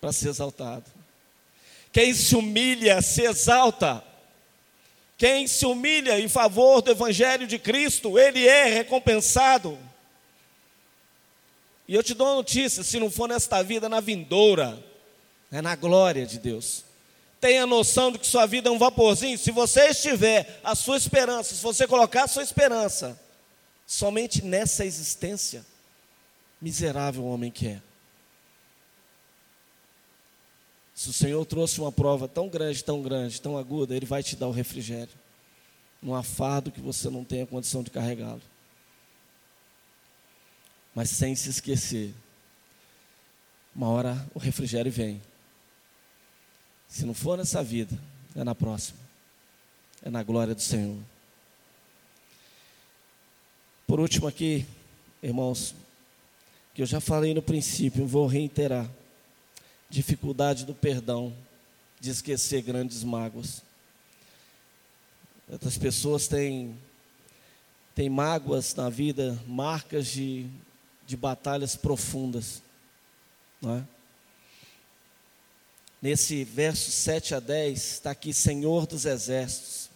para 0.00 0.12
ser 0.12 0.28
exaltado. 0.28 0.84
Quem 1.92 2.14
se 2.14 2.36
humilha 2.36 3.00
se 3.02 3.22
exalta. 3.22 4.04
Quem 5.18 5.46
se 5.46 5.64
humilha 5.64 6.20
em 6.20 6.28
favor 6.28 6.82
do 6.82 6.90
Evangelho 6.90 7.46
de 7.46 7.58
Cristo, 7.58 8.18
ele 8.18 8.46
é 8.46 8.66
recompensado. 8.66 9.78
E 11.88 11.94
eu 11.94 12.02
te 12.02 12.14
dou 12.14 12.26
uma 12.26 12.36
notícia: 12.36 12.82
se 12.82 13.00
não 13.00 13.10
for 13.10 13.28
nesta 13.28 13.62
vida, 13.62 13.88
na 13.88 14.00
vindoura, 14.00 14.78
é 15.50 15.62
na 15.62 15.74
glória 15.74 16.26
de 16.26 16.38
Deus. 16.38 16.84
Tenha 17.40 17.66
noção 17.66 18.12
de 18.12 18.18
que 18.18 18.26
sua 18.26 18.46
vida 18.46 18.68
é 18.68 18.72
um 18.72 18.78
vaporzinho. 18.78 19.38
Se 19.38 19.50
você 19.50 19.88
estiver 19.88 20.60
a 20.62 20.74
sua 20.74 20.96
esperança, 20.96 21.54
se 21.54 21.62
você 21.62 21.86
colocar 21.86 22.24
a 22.24 22.28
sua 22.28 22.42
esperança 22.42 23.18
somente 23.86 24.44
nessa 24.44 24.84
existência, 24.84 25.64
miserável 26.60 27.24
homem 27.24 27.50
que 27.50 27.68
é. 27.68 27.82
Se 30.94 31.10
o 31.10 31.12
Senhor 31.12 31.44
trouxe 31.44 31.80
uma 31.80 31.92
prova 31.92 32.26
tão 32.26 32.48
grande, 32.48 32.82
tão 32.82 33.02
grande, 33.02 33.40
tão 33.40 33.56
aguda, 33.58 33.94
Ele 33.94 34.06
vai 34.06 34.22
te 34.22 34.34
dar 34.34 34.48
o 34.48 34.52
refrigério. 34.52 35.12
Num 36.00 36.14
afardo 36.14 36.72
que 36.72 36.80
você 36.80 37.10
não 37.10 37.22
tenha 37.22 37.46
condição 37.46 37.82
de 37.82 37.90
carregá-lo. 37.90 38.42
Mas 40.94 41.10
sem 41.10 41.34
se 41.34 41.50
esquecer, 41.50 42.14
uma 43.74 43.88
hora 43.90 44.26
o 44.34 44.38
refrigério 44.38 44.90
vem. 44.90 45.20
Se 46.88 47.04
não 47.04 47.12
for 47.12 47.36
nessa 47.36 47.62
vida, 47.62 47.98
é 48.34 48.42
na 48.42 48.54
próxima. 48.54 48.98
É 50.02 50.08
na 50.08 50.22
glória 50.22 50.54
do 50.54 50.62
Senhor. 50.62 50.98
Por 53.86 54.00
último 54.00 54.26
aqui, 54.26 54.66
irmãos, 55.22 55.72
que 56.74 56.82
eu 56.82 56.86
já 56.86 57.00
falei 57.00 57.32
no 57.32 57.40
princípio, 57.40 58.04
vou 58.04 58.26
reiterar 58.26 58.90
dificuldade 59.88 60.64
do 60.64 60.74
perdão, 60.74 61.32
de 62.00 62.10
esquecer 62.10 62.62
grandes 62.62 63.04
mágoas. 63.04 63.62
Outras 65.48 65.78
pessoas 65.78 66.26
têm, 66.26 66.76
têm 67.94 68.10
mágoas 68.10 68.74
na 68.74 68.90
vida, 68.90 69.40
marcas 69.46 70.08
de, 70.08 70.48
de 71.06 71.16
batalhas 71.16 71.76
profundas. 71.76 72.60
Não 73.62 73.76
é? 73.76 73.84
Nesse 76.02 76.42
verso 76.42 76.90
7 76.90 77.36
a 77.36 77.40
10, 77.40 77.92
está 77.92 78.10
aqui 78.10 78.34
Senhor 78.34 78.84
dos 78.84 79.06
Exércitos. 79.06 79.88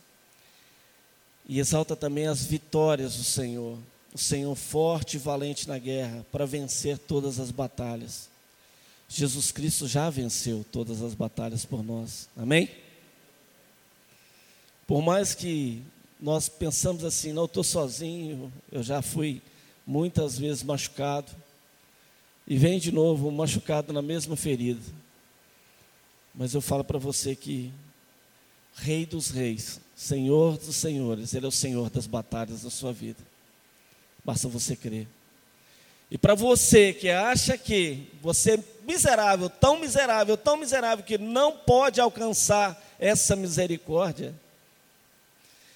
E 1.51 1.59
exalta 1.59 1.97
também 1.97 2.29
as 2.29 2.45
vitórias 2.45 3.17
do 3.17 3.25
Senhor. 3.25 3.77
O 4.15 4.19
Senhor 4.19 4.55
forte 4.55 5.17
e 5.17 5.19
valente 5.19 5.67
na 5.67 5.79
guerra, 5.79 6.25
para 6.31 6.47
vencer 6.47 6.97
todas 6.97 7.41
as 7.41 7.51
batalhas. 7.51 8.31
Jesus 9.09 9.51
Cristo 9.51 9.89
já 9.89 10.09
venceu 10.11 10.65
todas 10.71 11.03
as 11.03 11.13
batalhas 11.13 11.65
por 11.65 11.83
nós. 11.83 12.29
Amém? 12.37 12.71
Por 14.87 15.03
mais 15.03 15.35
que 15.35 15.83
nós 16.21 16.49
pensamos 16.49 17.03
assim, 17.03 17.33
não 17.33 17.47
estou 17.47 17.65
sozinho, 17.65 18.53
eu 18.71 18.85
já 18.85 19.03
fui 19.03 19.43
muitas 19.85 20.39
vezes 20.39 20.63
machucado, 20.63 21.33
e 22.47 22.57
vem 22.57 22.79
de 22.79 22.93
novo 22.93 23.29
machucado 23.29 23.93
na 23.93 24.01
mesma 24.01 24.37
ferida. 24.37 24.81
Mas 26.33 26.55
eu 26.55 26.61
falo 26.61 26.85
para 26.85 26.99
você 26.99 27.35
que 27.35 27.73
Rei 28.77 29.05
dos 29.05 29.31
Reis, 29.31 29.81
Senhor 30.01 30.57
dos 30.57 30.77
Senhores, 30.77 31.35
Ele 31.35 31.45
é 31.45 31.49
o 31.51 31.53
Senhor 31.53 31.91
das 31.91 32.07
batalhas 32.07 32.63
da 32.63 32.71
sua 32.71 32.91
vida. 32.91 33.21
Basta 34.25 34.49
você 34.49 34.75
crer. 34.75 35.07
E 36.11 36.17
para 36.17 36.35
você 36.35 36.95
que 36.95 37.11
acha 37.11 37.59
que 37.59 38.09
você 38.23 38.55
é 38.55 38.65
miserável, 38.87 39.51
tão 39.51 39.79
miserável, 39.79 40.39
tão 40.39 40.57
miserável 40.57 41.05
que 41.05 41.19
não 41.19 41.55
pode 41.55 42.01
alcançar 42.01 42.83
essa 42.99 43.37
misericórdia, 43.37 44.35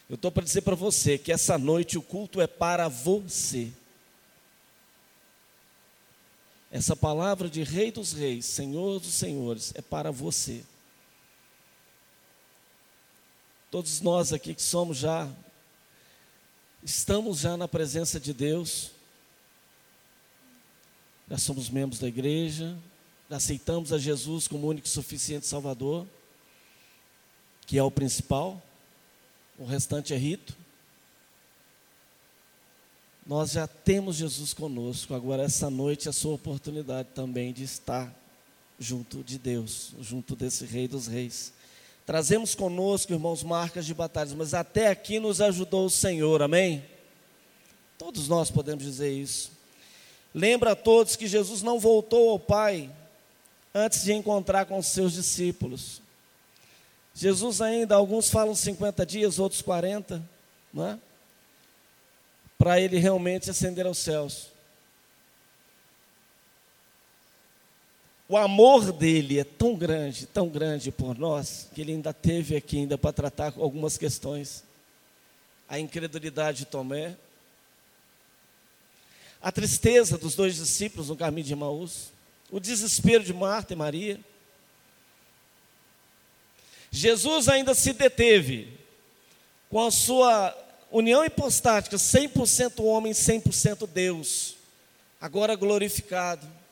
eu 0.09 0.15
estou 0.15 0.33
para 0.33 0.43
dizer 0.43 0.63
para 0.63 0.75
você 0.75 1.19
que 1.19 1.31
essa 1.31 1.59
noite 1.59 1.99
o 1.99 2.03
culto 2.03 2.41
é 2.41 2.47
para 2.47 2.89
você. 2.89 3.71
Essa 6.73 6.97
palavra 6.97 7.47
de 7.51 7.63
Rei 7.63 7.93
dos 7.93 8.15
Reis, 8.15 8.47
Senhor 8.47 9.01
dos 9.01 9.13
Senhores, 9.13 9.71
é 9.77 9.83
para 9.83 10.11
você. 10.11 10.65
Todos 13.75 14.01
nós 14.01 14.33
aqui 14.33 14.55
que 14.55 14.63
somos 14.63 14.99
já, 14.99 15.29
estamos 16.81 17.41
já 17.41 17.57
na 17.57 17.67
presença 17.67 18.21
de 18.21 18.33
Deus, 18.33 18.93
já 21.29 21.37
somos 21.37 21.69
membros 21.69 21.99
da 21.99 22.07
igreja, 22.07 22.79
já 23.29 23.37
aceitamos 23.37 23.93
a 23.93 23.99
Jesus 23.99 24.47
como 24.47 24.69
único 24.69 24.87
e 24.87 24.91
suficiente 24.91 25.49
Salvador, 25.49 26.07
que 27.67 27.77
é 27.77 27.83
o 27.83 27.91
principal, 27.91 28.63
o 29.59 29.65
restante 29.65 30.15
é 30.15 30.17
rito. 30.17 30.57
Nós 33.27 33.51
já 33.51 33.67
temos 33.67 34.15
Jesus 34.15 34.55
conosco, 34.55 35.15
agora 35.15 35.43
essa 35.43 35.69
noite 35.69 36.07
é 36.07 36.11
a 36.11 36.13
sua 36.13 36.35
oportunidade 36.35 37.09
também 37.13 37.53
de 37.53 37.65
estar 37.65 38.15
junto 38.79 39.25
de 39.25 39.37
Deus, 39.37 39.95
junto 40.01 40.37
desse 40.37 40.65
Rei 40.65 40.87
dos 40.87 41.09
Reis. 41.09 41.53
Trazemos 42.07 42.55
conosco, 42.55 43.13
irmãos, 43.13 43.43
marcas 43.43 43.87
de 43.87 43.95
batalhas, 43.95 44.35
mas 44.35 44.53
até 44.53 44.89
aqui 44.89 45.19
nos 45.19 45.41
ajudou 45.41 45.87
o 45.87 45.91
Senhor, 45.91 46.43
amém? 46.43 46.85
Todos 47.97 48.29
nós 48.29 48.51
podemos 48.51 48.85
dizer 48.85 49.11
isso. 49.11 49.53
Lembra 50.35 50.73
a 50.73 50.77
todos 50.77 51.17
que 51.17 51.27
Jesus 51.27 51.63
não 51.63 51.79
voltou 51.79 52.31
ao 52.31 52.39
Pai 52.39 52.91
antes 53.75 54.05
de 54.05 54.13
encontrar 54.13 54.67
com 54.67 54.79
os 54.79 54.87
seus 54.87 55.15
discípulos. 55.15 56.03
Jesus 57.15 57.61
ainda, 57.61 57.95
alguns 57.95 58.29
falam 58.29 58.55
50 58.55 59.07
dias, 59.07 59.39
outros 59.39 59.63
40, 59.63 60.23
não 60.73 60.87
é? 60.89 60.99
Para 62.59 62.81
ele 62.81 62.99
realmente 62.99 63.49
ascender 63.49 63.87
aos 63.87 63.99
céus. 63.99 64.54
O 68.27 68.39
amor 68.39 68.91
dele 68.91 69.39
é 69.39 69.45
tão 69.45 69.75
grande, 69.77 70.27
tão 70.27 70.49
grande 70.49 70.91
por 70.91 71.19
nós, 71.19 71.69
que 71.75 71.83
ele 71.83 71.93
ainda 71.93 72.13
teve 72.13 72.57
aqui 72.57 72.79
ainda 72.79 72.97
para 72.97 73.13
tratar 73.13 73.53
algumas 73.59 73.99
questões. 73.99 74.65
A 75.69 75.79
incredulidade 75.79 76.59
de 76.59 76.65
Tomé, 76.65 77.17
a 79.43 79.53
tristeza 79.53 80.17
dos 80.17 80.35
dois 80.35 80.57
discípulos 80.57 81.11
no 81.11 81.17
caminho 81.17 81.47
de 81.47 81.53
Emaús, 81.53 82.11
o 82.51 82.59
desespero 82.59 83.23
de 83.23 83.35
Marta 83.35 83.75
e 83.75 83.77
Maria. 83.77 84.19
Jesus 86.91 87.47
ainda 87.49 87.75
se 87.75 87.93
deteve 87.93 88.79
com 89.69 89.85
a 89.85 89.91
sua 89.91 90.57
união 90.91 91.23
hipostática, 91.25 91.97
100% 91.97 92.83
homem, 92.85 93.13
100% 93.13 93.87
Deus, 93.87 94.55
agora 95.21 95.55
glorificado. 95.55 96.64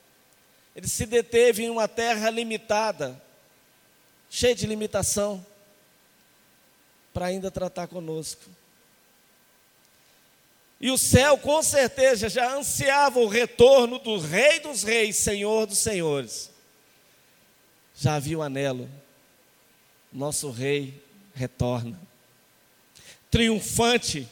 Ele 0.74 0.88
se 0.88 1.04
deteve 1.06 1.64
em 1.64 1.70
uma 1.70 1.86
terra 1.86 2.30
limitada, 2.30 3.20
cheia 4.30 4.54
de 4.54 4.66
limitação, 4.66 5.44
para 7.12 7.26
ainda 7.26 7.50
tratar 7.50 7.86
conosco. 7.88 8.42
E 10.80 10.90
o 10.90 10.98
céu, 10.98 11.38
com 11.38 11.62
certeza, 11.62 12.28
já 12.28 12.56
ansiava 12.56 13.20
o 13.20 13.28
retorno 13.28 13.98
do 14.00 14.18
Rei 14.18 14.58
dos 14.58 14.82
Reis, 14.82 15.16
Senhor 15.16 15.66
dos 15.66 15.78
Senhores. 15.78 16.50
Já 17.94 18.14
havia 18.14 18.38
o 18.38 18.42
anelo. 18.42 18.90
Nosso 20.12 20.50
Rei 20.50 21.00
retorna. 21.34 22.00
Triunfante. 23.30 24.28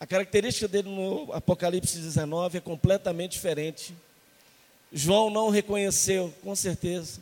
A 0.00 0.06
característica 0.06 0.66
dele 0.66 0.88
no 0.88 1.30
Apocalipse 1.32 1.98
19 1.98 2.58
é 2.58 2.60
completamente 2.60 3.32
diferente. 3.32 3.94
João 4.92 5.30
não 5.30 5.48
reconheceu, 5.48 6.32
com 6.42 6.54
certeza. 6.54 7.20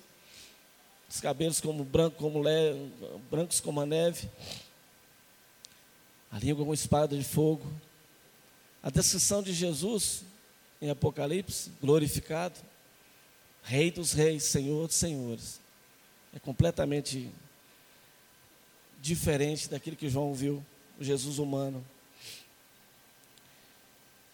Os 1.09 1.21
cabelos 1.21 1.61
como 1.61 1.85
branco, 1.85 2.17
como 2.17 2.43
brancos 3.31 3.61
como 3.61 3.81
a 3.81 3.87
neve 3.87 4.29
a 6.31 6.39
língua 6.39 6.65
com 6.65 6.73
espada 6.73 7.17
de 7.17 7.25
fogo. 7.25 7.67
A 8.83 8.89
descrição 8.89 9.43
de 9.43 9.53
Jesus 9.53 10.23
em 10.81 10.89
Apocalipse, 10.89 11.71
glorificado, 11.83 12.59
Rei 13.63 13.91
dos 13.91 14.13
Reis, 14.13 14.45
Senhor 14.45 14.87
dos 14.87 14.97
Senhores, 14.97 15.61
é 16.35 16.39
completamente 16.39 17.31
diferente 19.03 19.69
daquilo 19.69 19.97
que 19.97 20.09
João 20.09 20.33
viu, 20.33 20.65
o 20.99 21.05
Jesus 21.05 21.39
humano. 21.39 21.85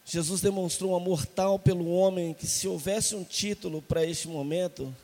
Jesus 0.09 0.41
demonstrou 0.41 0.93
um 0.93 0.97
amor 0.97 1.27
tal 1.27 1.59
pelo 1.59 1.91
homem 1.91 2.33
que 2.33 2.47
se 2.47 2.69
houvesse 2.69 3.17
um 3.17 3.25
título 3.25 3.83
para 3.83 4.07
este 4.07 4.29
momento, 4.29 4.95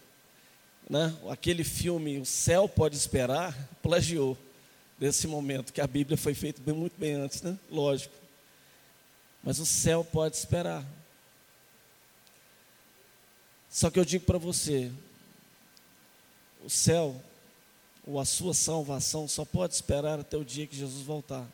né, 0.89 1.13
aquele 1.29 1.65
filme 1.65 2.21
O 2.21 2.25
Céu 2.25 2.69
Pode 2.69 2.97
Esperar, 2.97 3.53
plagiou 3.83 4.39
desse 4.97 5.27
momento, 5.27 5.73
que 5.73 5.81
a 5.81 5.87
Bíblia 5.89 6.17
foi 6.17 6.35
feita 6.35 6.63
bem, 6.65 6.73
muito 6.73 6.95
bem 6.97 7.15
antes, 7.15 7.43
né? 7.43 7.59
Lógico. 7.69 8.15
Mas 9.43 9.59
o 9.59 9.67
céu 9.67 10.05
pode 10.05 10.37
esperar. 10.37 10.87
Só 13.69 13.91
que 13.91 13.99
eu 13.99 14.05
digo 14.05 14.25
para 14.25 14.39
você, 14.39 14.93
o 16.65 16.71
céu, 16.71 17.21
ou 18.07 18.21
a 18.21 18.25
sua 18.25 18.55
salvação, 18.55 19.27
só 19.27 19.45
pode 19.45 19.75
esperar 19.75 20.21
até 20.21 20.37
o 20.37 20.45
dia 20.45 20.69
que 20.69 20.77
Jesus 20.77 21.03
voltar. 21.05 21.45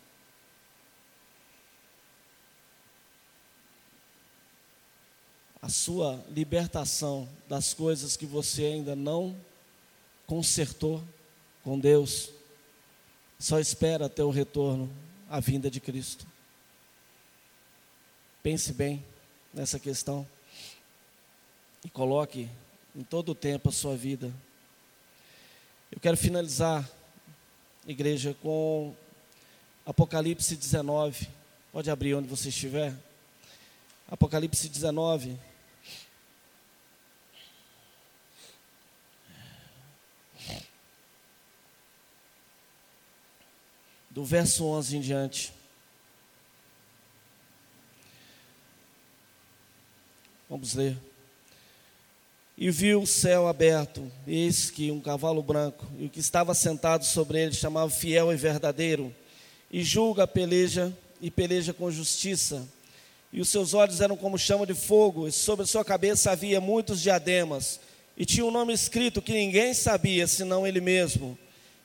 A 5.61 5.69
sua 5.69 6.25
libertação 6.31 7.29
das 7.49 7.75
coisas 7.75 8.17
que 8.17 8.27
você 8.27 8.65
ainda 8.65 8.95
não 8.95 9.37
consertou 10.27 11.03
com 11.65 11.79
Deus, 11.79 12.31
só 13.39 13.59
espera 13.59 14.07
até 14.07 14.23
o 14.23 14.31
retorno, 14.31 14.91
a 15.29 15.41
vinda 15.41 15.71
de 15.71 15.81
Cristo. 15.81 16.27
Pense 18.43 18.73
bem 18.73 19.05
nessa 19.53 19.79
questão 19.79 20.27
e 21.85 21.91
coloque 21.91 22.49
em 22.95 23.03
todo 23.03 23.31
o 23.31 23.35
tempo 23.35 23.69
a 23.69 23.73
sua 23.73 23.97
vida. 23.97 24.33
Eu 25.91 26.01
quero 26.01 26.17
finalizar, 26.17 26.89
igreja, 27.87 28.37
com 28.43 28.95
Apocalipse 29.87 30.55
19. 30.55 31.29
Pode 31.73 31.91
abrir 31.91 32.15
onde 32.15 32.29
você 32.29 32.51
estiver. 32.51 32.95
Apocalipse 34.11 34.69
19. 34.69 35.39
Do 44.19 44.25
verso 44.25 44.65
11 44.65 44.97
em 44.97 45.01
diante. 45.01 45.53
Vamos 50.51 50.75
ler. 50.75 50.99
E 52.57 52.69
viu 52.69 53.03
o 53.03 53.07
céu 53.07 53.47
aberto, 53.47 54.11
eis 54.27 54.73
que 54.73 54.91
um 54.91 55.01
cavalo 55.01 55.41
branco, 55.41 55.87
e 55.97 56.07
o 56.07 56.11
que 56.11 56.19
estava 56.19 56.53
sentado 56.53 57.05
sobre 57.05 57.41
ele 57.41 57.55
chamava 57.55 57.89
fiel 57.91 58.33
e 58.33 58.37
verdadeiro, 58.37 59.15
e 59.71 59.85
julga, 59.85 60.27
peleja 60.27 60.93
e 61.21 61.31
peleja 61.31 61.73
com 61.73 61.89
justiça. 61.89 62.67
E 63.33 63.41
os 63.41 63.49
seus 63.49 63.73
olhos 63.73 64.01
eram 64.01 64.17
como 64.17 64.37
chama 64.37 64.67
de 64.67 64.75
fogo, 64.75 65.29
e 65.29 65.31
sobre 65.31 65.63
a 65.63 65.69
sua 65.69 65.85
cabeça 65.85 66.33
havia 66.33 66.61
muitos 66.61 67.01
diademas, 67.01 67.79
e 68.17 68.27
tinha 68.27 68.45
um 68.45 68.51
nome 68.51 68.73
escrito 68.73 69.23
que 69.23 69.33
ninguém 69.33 69.73
sabia, 69.75 70.27
senão 70.27 70.67
ele 70.67 70.81
mesmo. 70.81 71.39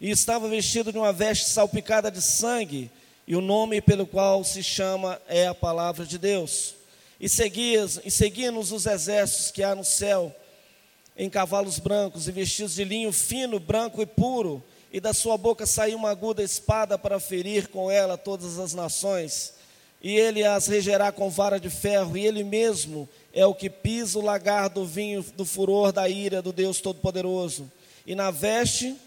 E 0.04 0.12
estava 0.12 0.50
vestido 0.50 0.92
de 0.92 0.98
uma 0.98 1.14
veste 1.14 1.46
salpicada 1.46 2.12
de 2.12 2.22
sangue, 2.22 2.92
e 3.26 3.38
o 3.38 3.42
nome 3.42 3.80
pelo 3.80 4.06
qual 4.06 4.44
se 4.44 4.62
chama 4.62 5.18
é 5.30 5.48
a 5.48 5.56
palavra 5.56 6.06
de 6.06 6.18
Deus 6.18 6.76
e 7.24 7.30
seguia-nos 7.30 8.02
seguia 8.10 8.52
os 8.52 8.86
exércitos 8.86 9.50
que 9.50 9.64
há 9.64 9.74
no 9.74 9.86
céu, 9.86 10.36
em 11.16 11.30
cavalos 11.30 11.80
brancos 11.80 12.28
e 12.28 12.34
vestidos 12.34 12.76
de 12.76 12.84
linho 12.84 13.14
fino, 13.14 13.62
branco 13.62 14.02
e 14.02 14.06
puro, 14.06 14.62
e 14.92 15.00
da 15.00 15.14
sua 15.14 15.38
boca 15.38 15.66
saiu 15.66 15.98
uma 15.98 16.10
aguda 16.10 16.44
espada 16.44 16.98
para 16.98 17.18
ferir 17.18 17.70
com 17.70 17.90
ela 17.90 18.18
todas 18.18 18.60
as 18.60 18.74
nações. 18.74 19.54
E 20.02 20.18
ele 20.18 20.44
as 20.44 20.68
regerá 20.68 21.14
com 21.14 21.30
vara 21.30 21.62
de 21.62 21.70
ferro, 21.70 22.18
e 22.18 22.26
ele 22.26 22.44
mesmo 22.44 23.08
é 23.34 23.46
o 23.46 23.56
que 23.56 23.70
pisa 23.70 24.20
o 24.20 24.22
lagar 24.22 24.68
do 24.68 24.86
vinho 24.86 25.24
do 25.38 25.46
furor 25.46 25.94
da 25.94 26.10
ira 26.10 26.42
do 26.42 26.52
Deus 26.52 26.82
Todo-Poderoso. 26.82 27.72
E 28.06 28.14
na 28.16 28.32
veste 28.32 28.98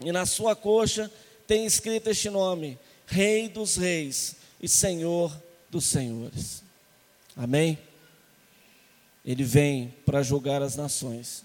e 0.00 0.12
na 0.12 0.26
sua 0.26 0.54
coxa 0.54 1.10
tem 1.46 1.66
escrito 1.66 2.08
este 2.08 2.30
nome: 2.30 2.78
Rei 3.06 3.48
dos 3.48 3.76
Reis 3.76 4.36
e 4.60 4.68
Senhor 4.68 5.34
dos 5.70 5.84
Senhores. 5.84 6.62
Amém? 7.36 7.78
Ele 9.24 9.44
vem 9.44 9.94
para 10.06 10.22
julgar 10.22 10.62
as 10.62 10.76
nações. 10.76 11.44